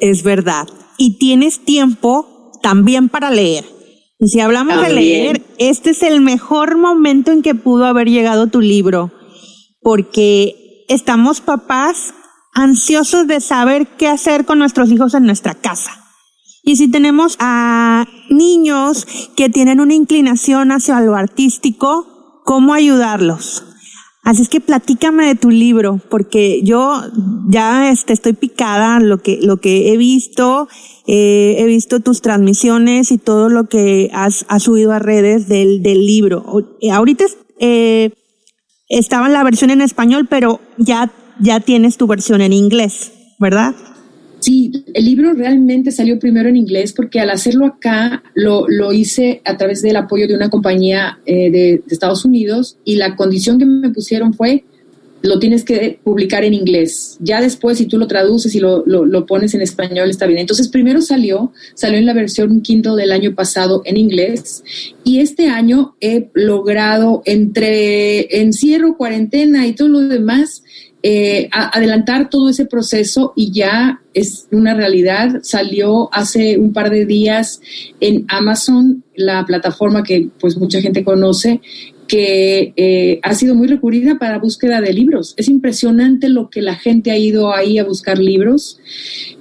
[0.00, 0.68] Es verdad.
[0.98, 3.64] Y tienes tiempo también para leer
[4.20, 8.48] y si hablamos de leer, este es el mejor momento en que pudo haber llegado
[8.48, 9.12] tu libro,
[9.80, 12.14] porque estamos papás
[12.52, 16.04] ansiosos de saber qué hacer con nuestros hijos en nuestra casa.
[16.64, 19.06] Y si tenemos a niños
[19.36, 23.67] que tienen una inclinación hacia lo artístico, ¿cómo ayudarlos?
[24.28, 27.00] Así es que platícame de tu libro, porque yo
[27.48, 30.68] ya este, estoy picada lo que, lo que he visto,
[31.06, 36.06] eh, he visto tus transmisiones y todo lo que has, subido a redes del, del
[36.06, 36.44] libro.
[36.82, 37.24] Eh, ahorita
[37.58, 38.10] eh,
[38.90, 41.10] estaba la versión en español, pero ya,
[41.40, 43.74] ya tienes tu versión en inglés, ¿verdad?
[44.40, 49.42] Sí, el libro realmente salió primero en inglés porque al hacerlo acá lo, lo hice
[49.44, 53.66] a través del apoyo de una compañía eh, de, Estados Unidos y la condición que
[53.66, 54.64] me pusieron fue
[55.20, 57.16] lo tienes que publicar en inglés.
[57.18, 60.38] Ya después, si tú lo traduces y lo, lo, pones en español, está bien.
[60.38, 64.62] Entonces, primero salió, salió en la versión quinto del año pasado en inglés
[65.02, 70.62] y este año he logrado entre encierro, cuarentena y todo lo demás,
[71.02, 75.40] eh, adelantar todo ese proceso y ya es una realidad.
[75.42, 77.60] Salió hace un par de días
[78.00, 81.60] en Amazon, la plataforma que pues mucha gente conoce,
[82.08, 85.34] que eh, ha sido muy recurrida para búsqueda de libros.
[85.36, 88.80] Es impresionante lo que la gente ha ido ahí a buscar libros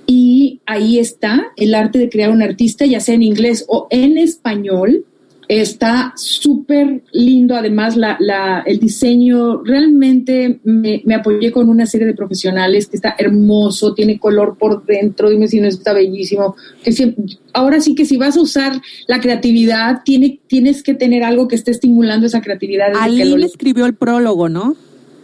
[0.05, 4.17] y ahí está el arte de crear un artista, ya sea en inglés o en
[4.17, 5.05] español
[5.47, 12.05] Está súper lindo, además la, la, el diseño, realmente me, me, apoyé con una serie
[12.05, 16.57] de profesionales que está hermoso, tiene color por dentro, dime si no está bellísimo.
[16.83, 17.15] Que
[17.53, 21.55] ahora sí que si vas a usar la creatividad, tiene, tienes que tener algo que
[21.55, 22.87] esté estimulando esa creatividad.
[22.99, 24.75] Aline escribió el prólogo, ¿no?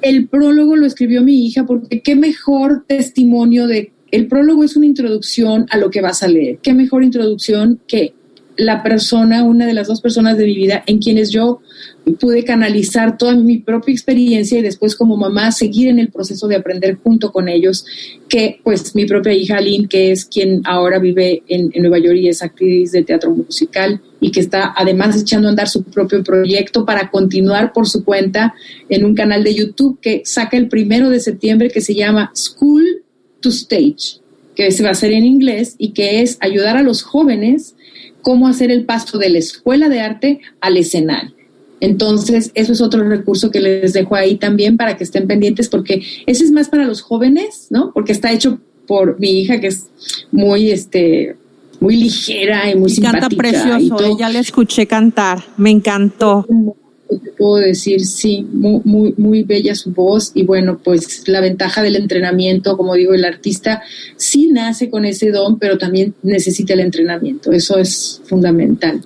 [0.01, 3.91] El prólogo lo escribió mi hija porque qué mejor testimonio de...
[4.11, 6.59] El prólogo es una introducción a lo que vas a leer.
[6.61, 8.13] Qué mejor introducción que
[8.55, 11.61] la persona, una de las dos personas de mi vida en quienes yo
[12.19, 16.57] pude canalizar toda mi propia experiencia y después como mamá seguir en el proceso de
[16.57, 17.85] aprender junto con ellos,
[18.27, 22.29] que pues mi propia hija Aline, que es quien ahora vive en, Nueva York y
[22.29, 26.85] es actriz de teatro musical y que está además echando a andar su propio proyecto
[26.85, 28.53] para continuar por su cuenta
[28.89, 33.03] en un canal de YouTube que saca el primero de septiembre que se llama School
[33.39, 34.21] to Stage,
[34.55, 37.72] que se va a hacer en inglés y que es ayudar a los jóvenes
[38.23, 41.35] cómo hacer el paso de la escuela de arte al escenario.
[41.79, 46.01] Entonces, eso es otro recurso que les dejo ahí también para que estén pendientes, porque
[46.25, 47.91] ese es más para los jóvenes, ¿no?
[47.93, 49.89] Porque está hecho por mi hija, que es
[50.31, 51.35] muy, este,
[51.79, 53.27] muy ligera y muy y simpática.
[53.27, 56.47] Canta precioso, ya le escuché cantar, me encantó
[57.37, 61.95] puedo decir, sí, muy, muy, muy bella su voz y bueno, pues la ventaja del
[61.95, 63.81] entrenamiento, como digo, el artista
[64.15, 69.03] sí nace con ese don, pero también necesita el entrenamiento, eso es fundamental.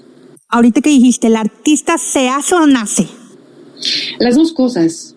[0.50, 3.08] Ahorita que dijiste, ¿el artista se hace o nace?
[4.20, 5.16] Las dos cosas.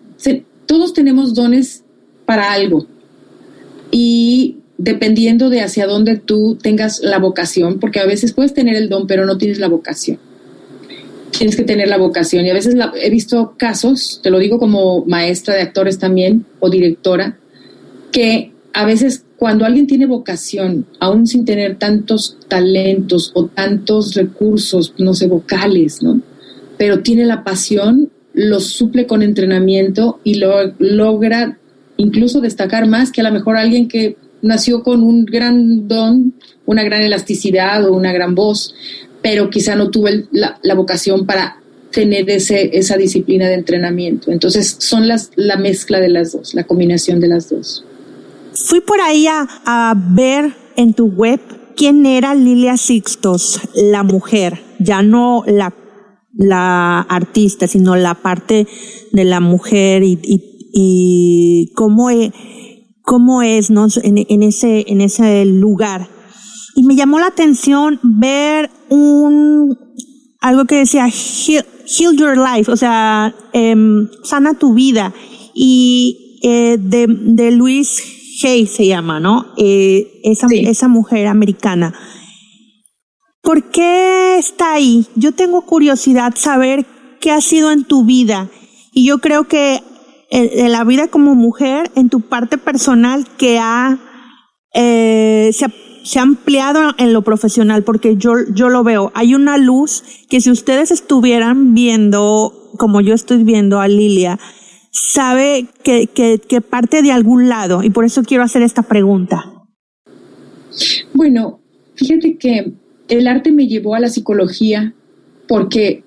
[0.65, 1.83] todos tenemos dones
[2.25, 2.87] para algo
[3.91, 8.89] y dependiendo de hacia dónde tú tengas la vocación, porque a veces puedes tener el
[8.89, 10.17] don, pero no tienes la vocación
[11.37, 12.45] tienes que tener la vocación.
[12.45, 16.69] Y a veces he visto casos, te lo digo como maestra de actores también o
[16.69, 17.37] directora,
[18.11, 24.93] que a veces cuando alguien tiene vocación, aún sin tener tantos talentos o tantos recursos,
[24.97, 26.21] no sé, vocales, ¿no?
[26.77, 31.57] Pero tiene la pasión, lo suple con entrenamiento y lo logra
[31.97, 36.33] incluso destacar más que a lo mejor alguien que nació con un gran don,
[36.65, 38.73] una gran elasticidad o una gran voz
[39.21, 41.57] pero quizá no tuve la, vocación para
[41.91, 44.31] tener ese, esa disciplina de entrenamiento.
[44.31, 47.85] Entonces son las, la mezcla de las dos, la combinación de las dos.
[48.53, 51.39] Fui por ahí a, a ver en tu web
[51.75, 55.73] quién era Lilia Sixtos, la mujer, ya no la,
[56.33, 58.67] la artista, sino la parte
[59.11, 62.31] de la mujer y, y, y cómo, e,
[63.01, 63.87] cómo es ¿no?
[64.03, 66.20] en, ese, en ese lugar
[66.75, 69.77] y me llamó la atención ver un,
[70.39, 71.65] algo que decía, heal,
[72.17, 75.13] your life, o sea, em, sana tu vida.
[75.53, 78.01] Y eh, de, de Luis
[78.43, 79.53] Hay se llama, ¿no?
[79.57, 81.93] Eh, esa, esa mujer americana.
[83.41, 85.05] ¿Por qué está ahí?
[85.15, 86.85] Yo tengo curiosidad saber
[87.19, 88.49] qué ha sido en tu vida.
[88.93, 89.83] Y yo creo que
[90.29, 93.99] en, la vida como mujer, en tu parte personal, que ha,
[94.73, 99.11] eh, se ha se ha ampliado en lo profesional porque yo, yo lo veo.
[99.15, 104.39] Hay una luz que si ustedes estuvieran viendo, como yo estoy viendo a Lilia,
[104.91, 109.45] sabe que, que, que parte de algún lado y por eso quiero hacer esta pregunta.
[111.13, 111.61] Bueno,
[111.95, 112.73] fíjate que
[113.07, 114.93] el arte me llevó a la psicología
[115.47, 116.03] porque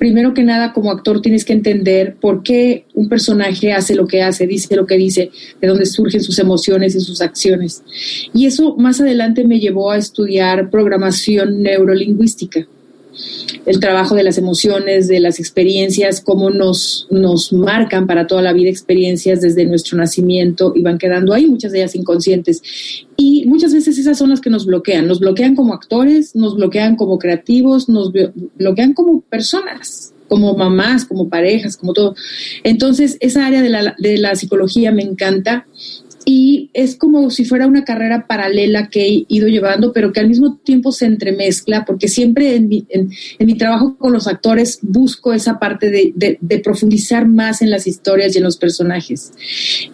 [0.00, 4.22] primero que nada, como actor tienes que entender por qué un personaje hace lo que
[4.22, 5.30] hace, dice lo que dice,
[5.60, 7.82] de dónde surgen sus emociones y sus acciones.
[8.32, 12.66] Y eso más adelante me llevó a estudiar programación neurolingüística
[13.66, 18.52] el trabajo de las emociones, de las experiencias, cómo nos, nos marcan para toda la
[18.52, 22.62] vida experiencias desde nuestro nacimiento y van quedando ahí, muchas de ellas inconscientes.
[23.16, 26.96] Y muchas veces esas son las que nos bloquean, nos bloquean como actores, nos bloquean
[26.96, 32.14] como creativos, nos bloquean como personas como mamás, como parejas, como todo.
[32.62, 35.66] Entonces, esa área de la, de la psicología me encanta
[36.32, 40.28] y es como si fuera una carrera paralela que he ido llevando, pero que al
[40.28, 45.90] mismo tiempo se entremezcla, porque siempre en mi, trabajo con los actores busco esa parte
[45.90, 49.32] de, de, profundizar más en las historias y en los personajes.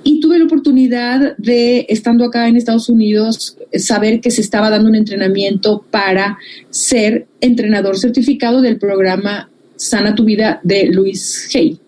[0.04, 4.90] Y tuve la oportunidad de, estando acá en Estados Unidos, saber que se estaba dando
[4.90, 6.36] un entrenamiento para
[6.68, 11.80] ser entrenador certificado del programa Sana tu vida de Luis Hay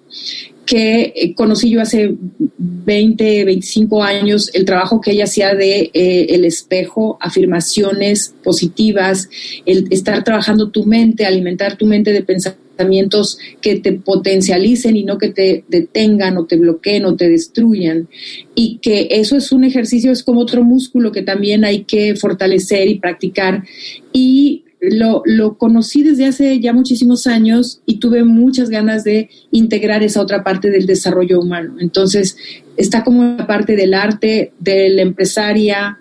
[0.69, 2.15] que eh, conocí yo hace
[2.59, 9.31] 20, 25 años, el trabajo que ella hacía de eh, el espejo, afirmaciones positivas,
[9.65, 15.17] el estar trabajando tu mente, alimentar tu mente de pensamientos que te potencialicen y no
[15.17, 18.07] que te detengan o te bloqueen o te destruyan.
[18.55, 22.89] Y que eso es un ejercicio, es como otro músculo que también hay que fortalecer
[22.89, 23.65] y practicar.
[24.13, 30.21] Y lo, conocí desde hace ya muchísimos años y tuve muchas ganas de integrar esa
[30.21, 31.77] otra parte del desarrollo humano.
[31.81, 32.37] Entonces,
[32.77, 35.99] está como la parte del arte, de la empresaria,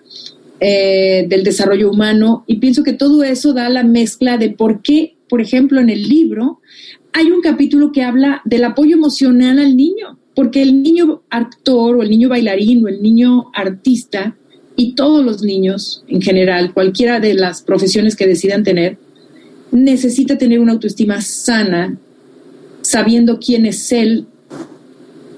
[0.60, 5.16] eh, del desarrollo humano, y pienso que todo eso da la mezcla de por qué,
[5.28, 6.60] por ejemplo, en el libro
[7.12, 12.02] hay un capítulo que habla del apoyo emocional al niño, porque el niño actor o
[12.02, 14.36] el niño bailarín o el niño artista
[14.80, 18.96] y todos los niños en general, cualquiera de las profesiones que decidan tener,
[19.72, 21.98] necesita tener una autoestima sana,
[22.80, 24.26] sabiendo quién es él,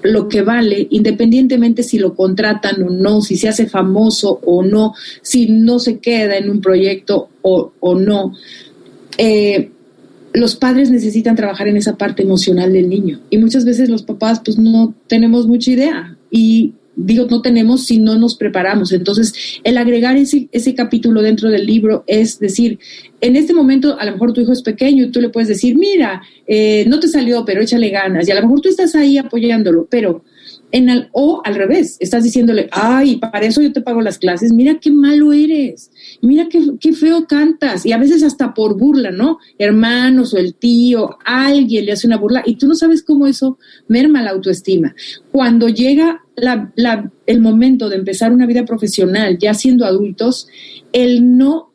[0.03, 4.93] lo que vale, independientemente si lo contratan o no, si se hace famoso o no,
[5.23, 8.33] si no se queda en un proyecto o, no.
[9.17, 9.71] Eh,
[10.33, 14.39] los padres necesitan trabajar en esa parte emocional del niño y muchas veces los papás
[14.45, 16.73] pues no tenemos mucha idea y
[17.05, 18.91] digo, no tenemos si no nos preparamos.
[18.91, 19.33] Entonces,
[19.63, 22.79] el agregar ese, ese capítulo dentro del libro es decir,
[23.21, 25.77] en este momento a lo mejor tu hijo es pequeño y tú le puedes decir,
[25.77, 28.27] mira, eh, no te salió, pero échale ganas.
[28.27, 30.23] Y a lo mejor tú estás ahí apoyándolo, pero
[30.71, 34.53] en el, o al revés, estás diciéndole, ay, para eso yo te pago las clases,
[34.53, 35.91] mira qué malo eres,
[36.21, 39.39] mira qué, qué, feo cantas, y a veces hasta por burla, ¿no?
[39.57, 43.57] Hermanos o el tío, alguien le hace una burla, y tú no sabes cómo eso
[43.87, 44.95] merma la autoestima.
[45.31, 50.47] Cuando llega la, la, el momento de empezar una vida profesional, ya siendo adultos,
[50.93, 51.71] el no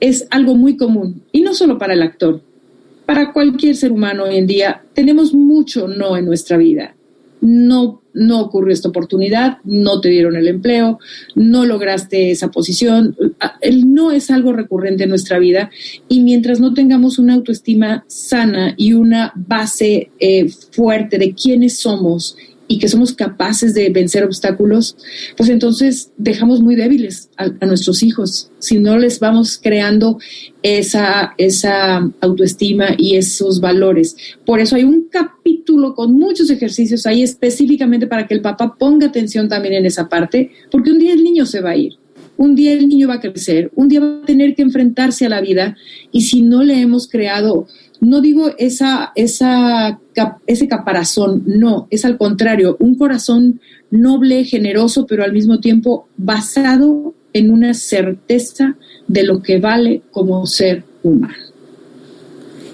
[0.00, 2.42] es algo muy común, y no solo para el actor,
[3.06, 6.94] para cualquier ser humano hoy en día, tenemos mucho no en nuestra vida
[7.44, 10.98] no, no ocurrió esta oportunidad, no te dieron el empleo,
[11.34, 13.16] no lograste esa posición.
[13.60, 15.70] El no es algo recurrente en nuestra vida
[16.08, 22.36] y mientras no tengamos una autoestima sana y una base eh, fuerte de quiénes somos
[22.66, 24.96] y que somos capaces de vencer obstáculos,
[25.36, 28.50] pues entonces dejamos muy débiles a, nuestros hijos.
[28.58, 30.18] Si no les vamos creando
[30.62, 34.16] esa, esa autoestima y esos valores.
[34.46, 39.08] Por eso hay un capítulo con muchos ejercicios ahí específicamente para que el papá ponga
[39.08, 41.98] atención también en esa parte, porque un día el niño se va a ir.
[42.36, 45.28] Un día el niño va a crecer, un día va a tener que enfrentarse a
[45.28, 45.76] la vida
[46.10, 47.66] y si no le hemos creado
[48.04, 49.98] no digo esa, esa,
[50.46, 53.60] ese caparazón, no, es al contrario, un corazón
[53.90, 58.76] noble, generoso, pero al mismo tiempo basado en una certeza
[59.08, 61.34] de lo que vale como ser humano.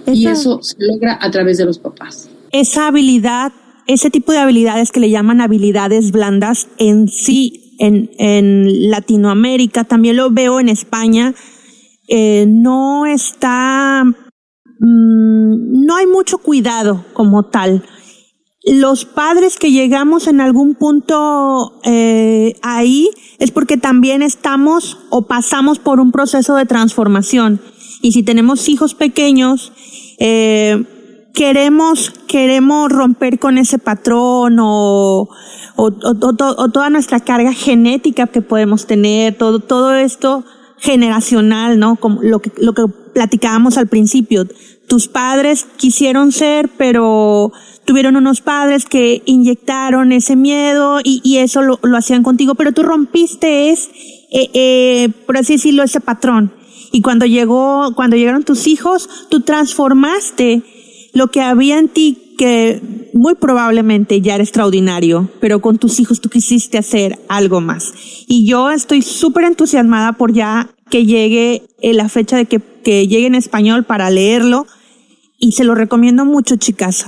[0.06, 2.28] y eso se logra a través de los papás.
[2.52, 3.52] Esa habilidad,
[3.86, 10.16] ese tipo de habilidades que le llaman habilidades blandas en sí, en, en Latinoamérica, también
[10.16, 11.34] lo veo en España,
[12.08, 14.04] eh, no está
[14.80, 17.84] Mm, no hay mucho cuidado como tal.
[18.64, 25.78] Los padres que llegamos en algún punto eh, ahí es porque también estamos o pasamos
[25.78, 27.60] por un proceso de transformación.
[28.00, 29.72] Y si tenemos hijos pequeños,
[30.18, 30.82] eh,
[31.34, 35.28] queremos, queremos romper con ese patrón o,
[35.76, 40.44] o, o, toda nuestra carga genética que podemos tener, todo, todo esto
[40.78, 41.96] generacional, ¿no?
[41.96, 44.46] Como lo que, lo que platicábamos al principio.
[44.88, 47.52] Tus padres quisieron ser, pero
[47.84, 52.72] tuvieron unos padres que inyectaron ese miedo y, y eso lo, lo, hacían contigo, pero
[52.72, 53.90] tú rompiste es,
[54.32, 56.52] eh, eh, por así decirlo, ese patrón.
[56.92, 60.62] Y cuando llegó, cuando llegaron tus hijos, tú transformaste
[61.12, 66.20] lo que había en ti que muy probablemente ya era extraordinario, pero con tus hijos
[66.20, 67.92] tú quisiste hacer algo más.
[68.26, 73.06] Y yo estoy súper entusiasmada por ya que llegue eh, la fecha de que, que
[73.08, 74.66] llegue en español para leerlo
[75.38, 77.06] y se lo recomiendo mucho, chicas.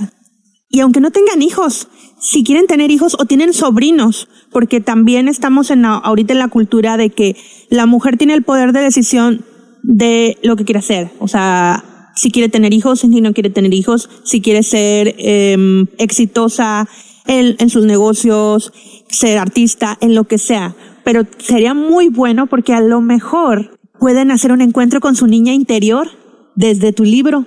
[0.69, 1.87] Y aunque no tengan hijos,
[2.19, 6.97] si quieren tener hijos o tienen sobrinos, porque también estamos en ahorita en la cultura
[6.97, 7.35] de que
[7.69, 9.45] la mujer tiene el poder de decisión
[9.83, 11.11] de lo que quiere hacer.
[11.19, 11.83] O sea,
[12.15, 16.87] si quiere tener hijos, si no quiere tener hijos, si quiere ser eh, exitosa
[17.25, 18.73] en, sus negocios,
[19.07, 20.75] ser artista, en lo que sea.
[21.03, 25.53] Pero sería muy bueno porque a lo mejor pueden hacer un encuentro con su niña
[25.53, 26.07] interior
[26.55, 27.45] desde tu libro.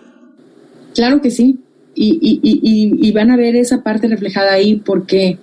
[0.95, 1.59] Claro que sí.
[1.95, 5.39] Y van a ver esa parte reflejada ahí porque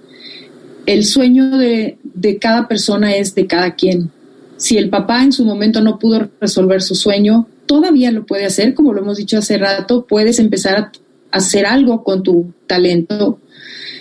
[0.86, 4.12] el sueño de, de, cada persona es de cada quien.
[4.58, 8.74] Si el papá en su momento no pudo resolver su sueño, todavía lo puede hacer,
[8.74, 10.92] como lo hemos dicho hace rato, puedes empezar a
[11.32, 13.40] hacer algo con tu talento,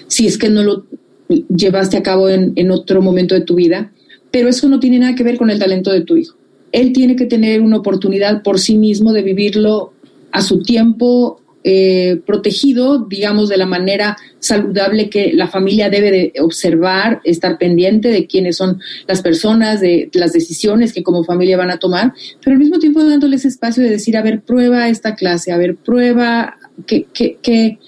[0.07, 0.87] si es que no lo
[1.29, 3.93] llevaste a cabo en, en otro momento de tu vida,
[4.31, 6.37] pero eso no tiene nada que ver con el talento de tu hijo.
[6.73, 9.93] Él tiene que tener una oportunidad por sí mismo de vivirlo
[10.33, 16.33] a su tiempo, eh, protegido, digamos, de la manera saludable que la familia debe de
[16.41, 21.71] observar, estar pendiente de quiénes son las personas, de las decisiones que como familia van
[21.71, 25.53] a tomar, pero al mismo tiempo dándoles espacio de decir, a ver, prueba esta clase,
[25.53, 26.57] a ver, prueba
[26.87, 27.79] qué, qué,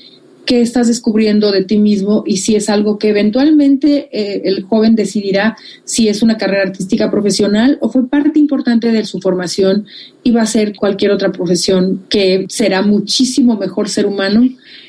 [0.44, 4.94] qué estás descubriendo de ti mismo y si es algo que eventualmente eh, el joven
[4.94, 9.86] decidirá si es una carrera artística profesional o fue parte importante de su formación
[10.22, 14.42] y va a ser cualquier otra profesión que será muchísimo mejor ser humano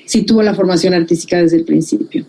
[0.05, 2.25] si tuvo la formación artística desde el principio.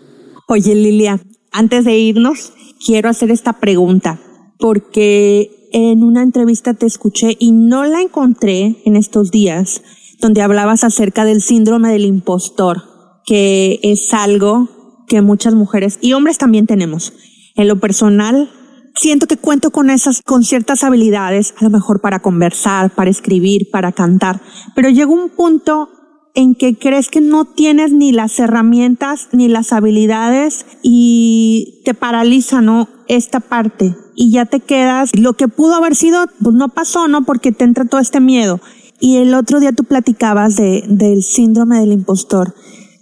[0.47, 1.19] Oye, Lilia,
[1.51, 2.53] antes de irnos,
[2.85, 4.19] quiero hacer esta pregunta
[4.57, 9.81] porque en una entrevista te escuché y no la encontré en estos días,
[10.19, 12.86] donde hablabas acerca del síndrome del impostor
[13.27, 14.69] que es algo
[15.07, 17.13] que muchas mujeres y hombres también tenemos.
[17.55, 18.49] En lo personal,
[18.95, 23.69] siento que cuento con esas, con ciertas habilidades, a lo mejor para conversar, para escribir,
[23.69, 24.41] para cantar,
[24.75, 25.89] pero llega un punto
[26.35, 32.61] en que crees que no tienes ni las herramientas ni las habilidades y te paraliza,
[32.61, 32.87] ¿no?
[33.07, 33.95] Esta parte.
[34.15, 37.25] Y ya te quedas, lo que pudo haber sido, pues no pasó, ¿no?
[37.25, 38.61] Porque te entra todo este miedo.
[38.99, 42.53] Y el otro día tú platicabas de, del síndrome del impostor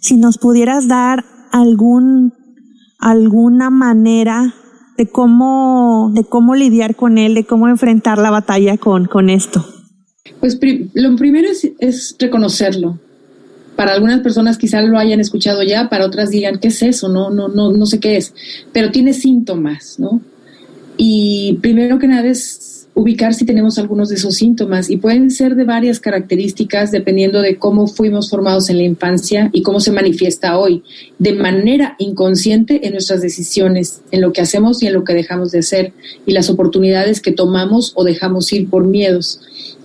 [0.06, 2.34] si nos pudieras dar algún,
[3.00, 4.54] alguna manera
[4.98, 9.66] de cómo, de cómo lidiar con él, de cómo enfrentar la batalla con, con esto.
[10.40, 10.60] Pues
[10.94, 13.00] lo primero es, es, reconocerlo.
[13.76, 17.10] Para algunas personas quizás lo hayan escuchado ya, para otras digan, ¿qué es eso?
[17.10, 18.34] No, no, no, no sé qué es.
[18.72, 20.22] Pero tiene síntomas, ¿no?
[20.98, 25.56] Y primero que nada es ubicar si tenemos algunos de esos síntomas y pueden ser
[25.56, 30.58] de varias características dependiendo de cómo fuimos formados en la infancia y cómo se manifiesta
[30.58, 30.82] hoy,
[31.20, 35.52] de manera inconsciente en nuestras decisiones, en lo que hacemos y en lo que dejamos
[35.52, 35.92] de hacer
[36.26, 39.42] y las oportunidades que tomamos o dejamos ir por miedos,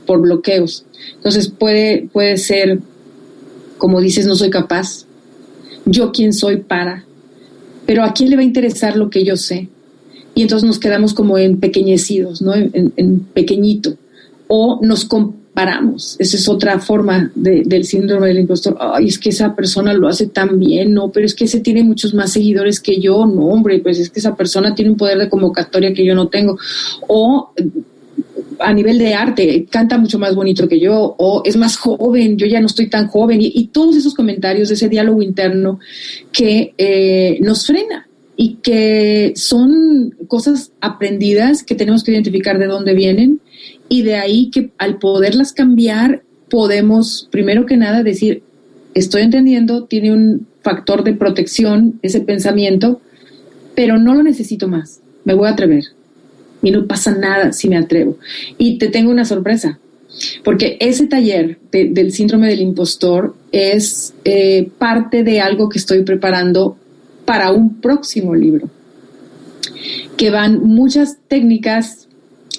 [0.06, 0.86] por bloqueos.
[1.16, 2.78] Entonces puede, puede ser,
[3.76, 5.06] como dices, no soy capaz,
[5.84, 7.04] yo quién soy para,
[7.86, 9.68] pero a quién le va a interesar lo que yo sé
[10.34, 12.54] y entonces nos quedamos como empequeñecidos, ¿no?
[12.54, 13.96] En, pequeñito.
[14.48, 16.16] O nos comparamos.
[16.18, 18.76] Esa es otra forma del síndrome del impostor.
[18.80, 21.84] Ay, es que esa persona lo hace tan bien, no, pero es que ese tiene
[21.84, 25.18] muchos más seguidores que yo, no, hombre, pues es que esa persona tiene un poder
[25.18, 26.58] de convocatoria que yo no tengo.
[27.06, 27.50] O
[28.60, 32.46] a nivel de arte, canta mucho más bonito que yo, o es más joven, yo
[32.46, 35.80] ya no estoy tan joven, y, todos esos comentarios, ese diálogo interno
[36.30, 38.06] que eh, nos frena
[38.42, 43.38] y que son cosas aprendidas que tenemos que identificar de dónde vienen
[43.90, 48.42] y de ahí que al poderlas cambiar podemos, primero que nada, decir,
[48.94, 53.02] estoy entendiendo, tiene un factor de protección ese pensamiento,
[53.74, 55.84] pero no lo necesito más, me voy a atrever.
[56.62, 58.16] Y no pasa nada si me atrevo.
[58.56, 59.80] Y te tengo una sorpresa,
[60.44, 66.78] porque ese taller del síndrome del impostor es eh, parte de algo que estoy preparando
[67.30, 68.68] para un próximo libro,
[70.16, 72.08] que van muchas técnicas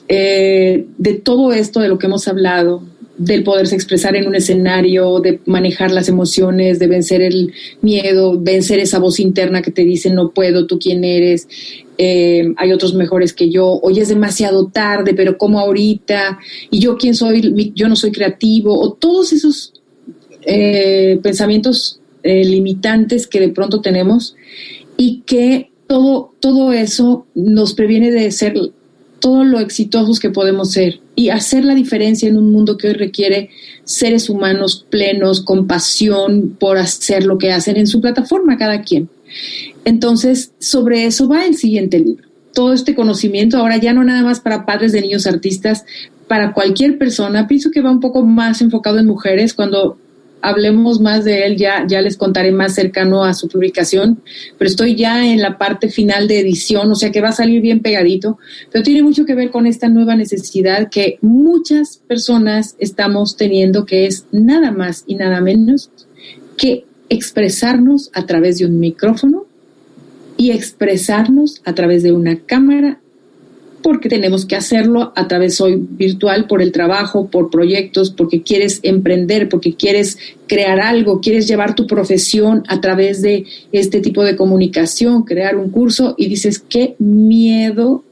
[0.07, 2.82] eh, de todo esto de lo que hemos hablado,
[3.17, 7.51] del poderse expresar en un escenario, de manejar las emociones, de vencer el
[7.82, 11.49] miedo, vencer esa voz interna que te dice no puedo, tú quién eres,
[11.97, 16.95] eh, hay otros mejores que yo, hoy es demasiado tarde, pero como ahorita, y yo
[16.95, 19.74] quién soy, yo no soy creativo, o todos esos
[20.45, 24.36] eh, pensamientos eh, limitantes que de pronto tenemos
[24.97, 28.53] y que todo, todo eso nos previene de ser
[29.19, 32.93] todo lo exitosos que podemos ser y hacer la diferencia en un mundo que hoy
[32.93, 33.49] requiere
[33.84, 39.09] seres humanos plenos, con pasión por hacer lo que hacen en su plataforma cada quien.
[39.86, 42.28] Entonces, sobre eso va el siguiente libro.
[42.53, 45.86] Todo este conocimiento, ahora ya no nada más para padres de niños artistas,
[46.28, 49.97] para cualquier persona, pienso que va un poco más enfocado en mujeres cuando
[50.42, 54.22] hablemos más de él, ya, ya les contaré más cercano a su publicación,
[54.58, 57.62] pero estoy ya en la parte final de edición, o sea que va a salir
[57.62, 58.38] bien pegadito,
[58.72, 64.05] pero tiene mucho que ver con esta nueva necesidad que muchas personas estamos teniendo, que
[64.05, 65.89] es nada más y nada menos
[66.58, 69.46] que expresarnos a través de un micrófono
[70.38, 73.00] y expresarnos a través de una cámara
[73.82, 78.79] porque tenemos que hacerlo a través hoy virtual por el trabajo, por proyectos, porque quieres
[78.83, 80.17] emprender, porque quieres
[80.47, 85.70] crear algo, quieres llevar tu profesión a través de este tipo de comunicación, crear un
[85.70, 88.03] curso y dices, qué miedo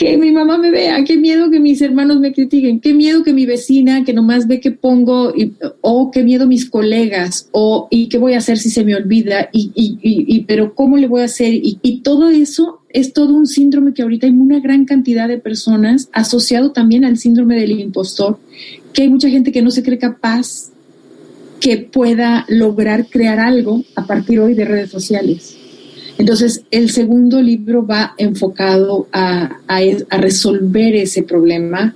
[0.00, 3.34] que mi mamá me vea, qué miedo que mis hermanos me critiquen, qué miedo que
[3.34, 5.34] mi vecina que nomás ve que pongo,
[5.82, 9.50] o qué miedo mis colegas, o y qué voy a hacer si se me olvida,
[9.52, 13.46] y, y, y pero cómo le voy a hacer, y, todo eso es todo un
[13.46, 18.38] síndrome que ahorita hay una gran cantidad de personas asociado también al síndrome del impostor,
[18.94, 20.70] que hay mucha gente que no se cree capaz
[21.60, 25.59] que pueda lograr crear algo a partir hoy de redes sociales.
[26.20, 29.56] Entonces, el segundo libro va enfocado a,
[30.10, 31.94] resolver ese problema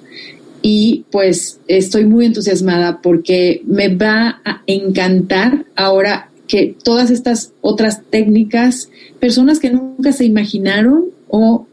[0.63, 8.01] y pues estoy muy entusiasmada porque me va a encantar ahora que todas estas otras
[8.09, 8.89] técnicas,
[9.21, 11.67] personas que nunca se imaginaron o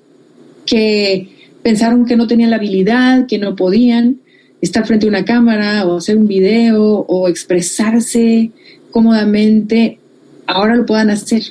[0.65, 1.29] que
[1.63, 4.17] pensaron que no tenían la habilidad, que no podían
[4.59, 8.51] estar frente a una cámara o hacer un video o expresarse
[8.91, 9.99] cómodamente,
[10.47, 11.43] ahora lo puedan hacer.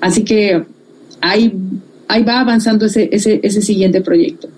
[0.00, 0.64] Así que
[1.20, 1.52] ahí,
[2.08, 4.48] ahí va avanzando ese, ese, ese siguiente proyecto.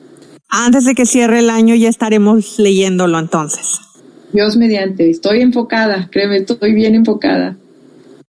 [0.49, 3.79] Antes de que cierre el año ya estaremos leyéndolo entonces.
[4.33, 7.57] Dios mediante, estoy enfocada, créeme, estoy bien enfocada.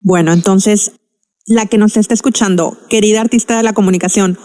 [0.02, 0.94] Bueno, entonces,
[1.45, 4.38] la que nos está escuchando, querida artista de la comunicación,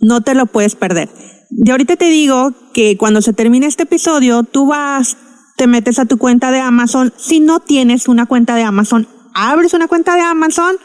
[0.00, 1.08] no te lo puedes perder.
[1.50, 5.16] De ahorita te digo que cuando se termine este episodio, tú vas,
[5.56, 7.12] te metes a tu cuenta de Amazon.
[7.16, 10.76] Si no tienes una cuenta de Amazon, abres una cuenta de Amazon,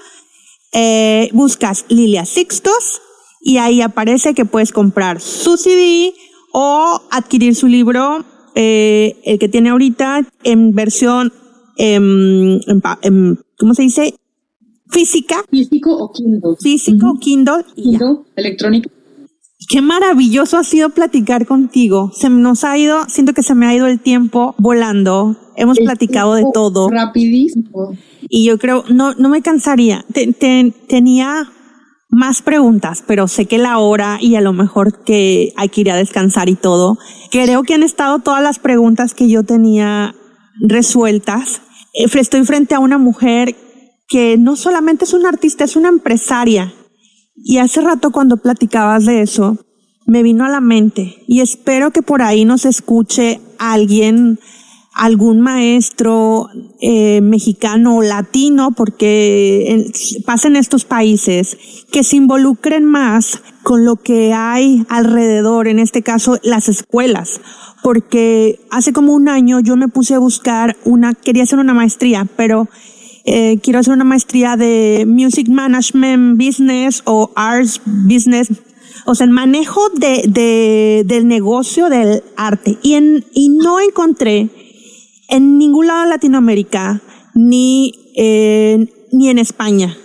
[0.73, 3.01] eh, buscas Lilia Sixtos
[3.41, 6.13] y ahí aparece que puedes comprar su CD
[6.53, 8.25] o adquirir su libro,
[8.55, 11.33] eh, el que tiene ahorita en versión,
[11.77, 12.59] em,
[13.57, 14.15] ¿cómo se dice?
[14.89, 15.43] Física.
[15.49, 16.55] Físico o Kindle.
[16.61, 17.63] Físico o Kindle.
[17.75, 18.89] Kindle, electrónico.
[19.69, 22.11] Qué maravilloso ha sido platicar contigo.
[22.13, 25.35] Se nos ha ido, siento que se me ha ido el tiempo volando.
[25.55, 26.89] Hemos platicado de todo.
[26.89, 27.95] Rapidísimo.
[28.21, 30.05] Y yo creo, no, no me cansaría.
[30.87, 31.51] tenía
[32.09, 35.91] más preguntas, pero sé que la hora y a lo mejor que hay que ir
[35.91, 36.97] a descansar y todo.
[37.31, 40.15] Creo que han estado todas las preguntas que yo tenía
[40.61, 41.61] resueltas.
[41.93, 43.55] Eh, estoy frente a una mujer
[44.07, 46.73] que no solamente es una artista, es una empresaria
[47.35, 49.57] y hace rato cuando platicabas de eso,
[50.05, 54.39] me vino a la mente y espero que por ahí nos escuche alguien,
[54.93, 56.49] algún maestro
[56.81, 59.91] eh, mexicano o latino, porque
[60.25, 61.57] pasa en estos países,
[61.91, 67.41] que se involucren más con lo que hay alrededor, en este caso las escuelas.
[67.81, 72.27] Porque hace como un año yo me puse a buscar una, quería hacer una maestría,
[72.37, 72.69] pero
[73.25, 78.49] eh, quiero hacer una maestría de Music Management Business o Arts Business,
[79.05, 82.77] o sea, el manejo de, de, del negocio del arte.
[82.81, 84.49] Y, en, y no encontré
[85.29, 87.01] en ningún lado de Latinoamérica,
[87.33, 89.97] ni, eh, ni en España.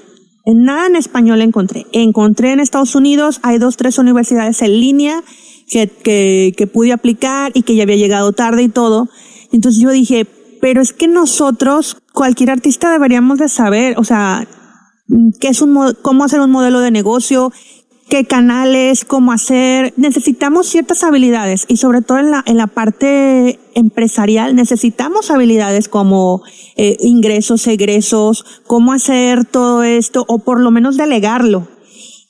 [0.45, 1.87] En nada en español encontré.
[1.93, 5.23] Encontré en Estados Unidos, hay dos, tres universidades en línea
[5.69, 9.09] que, que, que pude aplicar y que ya había llegado tarde y todo.
[9.53, 10.27] Entonces yo dije,
[10.61, 14.45] pero es que nosotros, cualquier artista deberíamos de saber, o sea,
[15.39, 17.53] qué es un, cómo hacer un modelo de negocio,
[18.09, 19.95] qué canales, cómo hacer.
[19.97, 26.43] Necesitamos ciertas habilidades y sobre todo en la, en la parte empresarial necesitamos habilidades como
[26.75, 31.69] eh, ingresos, egresos, cómo hacer todo esto o por lo menos delegarlo.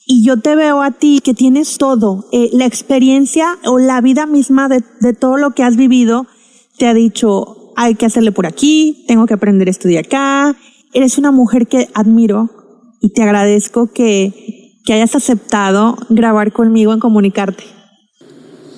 [0.05, 4.27] Y yo te veo a ti que tienes todo, eh, la experiencia o la vida
[4.27, 6.27] misma de, de todo lo que has vivido
[6.77, 10.53] te ha dicho, hay que hacerle por aquí, tengo que aprender esto de acá.
[10.93, 12.49] Eres una mujer que admiro
[12.99, 17.63] y te agradezco que, que hayas aceptado grabar conmigo en comunicarte.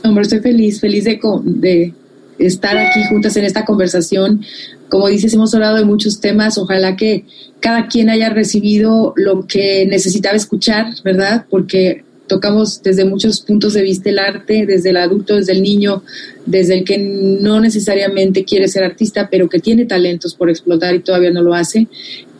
[0.04, 1.96] Hombre, estoy feliz, feliz de, de
[2.38, 4.42] estar aquí juntas en esta conversación.
[4.88, 6.60] Como dices, hemos hablado de muchos temas.
[6.60, 7.26] Ojalá que
[7.60, 11.48] cada quien haya recibido lo que necesitaba escuchar, ¿verdad?
[11.50, 16.02] Porque tocamos desde muchos puntos de vista el arte, desde el adulto, desde el niño,
[16.46, 21.00] desde el que no necesariamente quiere ser artista, pero que tiene talentos por explotar y
[21.00, 21.90] todavía no lo hace.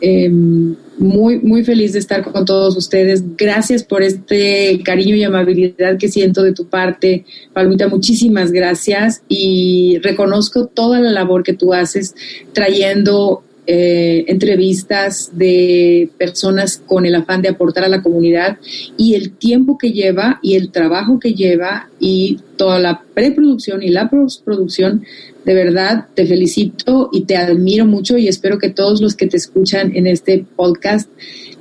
[0.00, 3.36] Em, muy, muy feliz de estar con todos ustedes.
[3.36, 7.26] Gracias por este cariño y amabilidad que siento de tu parte.
[7.52, 12.14] Palmita, muchísimas gracias y reconozco toda la labor que tú haces
[12.54, 18.58] trayendo eh, entrevistas de personas con el afán de aportar a la comunidad
[18.96, 23.90] y el tiempo que lleva y el trabajo que lleva y toda la preproducción y
[23.90, 25.04] la postproducción,
[25.44, 29.36] de verdad te felicito y te admiro mucho y espero que todos los que te
[29.36, 31.08] escuchan en este podcast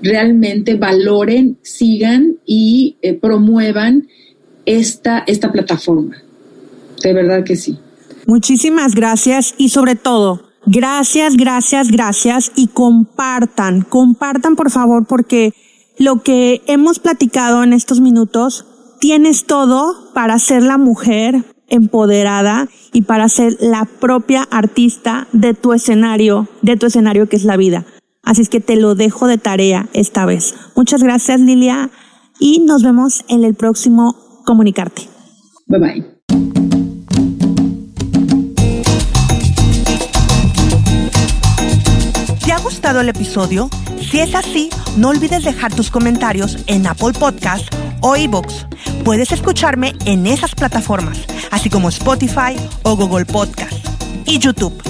[0.01, 4.07] realmente valoren, sigan y eh, promuevan
[4.65, 6.17] esta, esta plataforma.
[7.03, 7.77] De verdad que sí.
[8.25, 15.53] Muchísimas gracias y sobre todo, Gracias, gracias, gracias y compartan, compartan por favor porque
[15.97, 18.65] lo que hemos platicado en estos minutos,
[18.99, 25.73] tienes todo para ser la mujer empoderada y para ser la propia artista de tu
[25.73, 27.85] escenario, de tu escenario que es la vida.
[28.23, 30.53] Así es que te lo dejo de tarea esta vez.
[30.75, 31.89] Muchas gracias Lilia
[32.39, 34.15] y nos vemos en el próximo
[34.45, 35.03] Comunicarte.
[35.67, 36.20] Bye bye.
[42.61, 43.69] Gustado el episodio?
[43.99, 47.67] Si es así, no olvides dejar tus comentarios en Apple Podcast
[48.01, 48.67] o iBooks.
[49.03, 51.19] Puedes escucharme en esas plataformas,
[51.51, 53.73] así como Spotify o Google Podcast
[54.25, 54.81] y YouTube.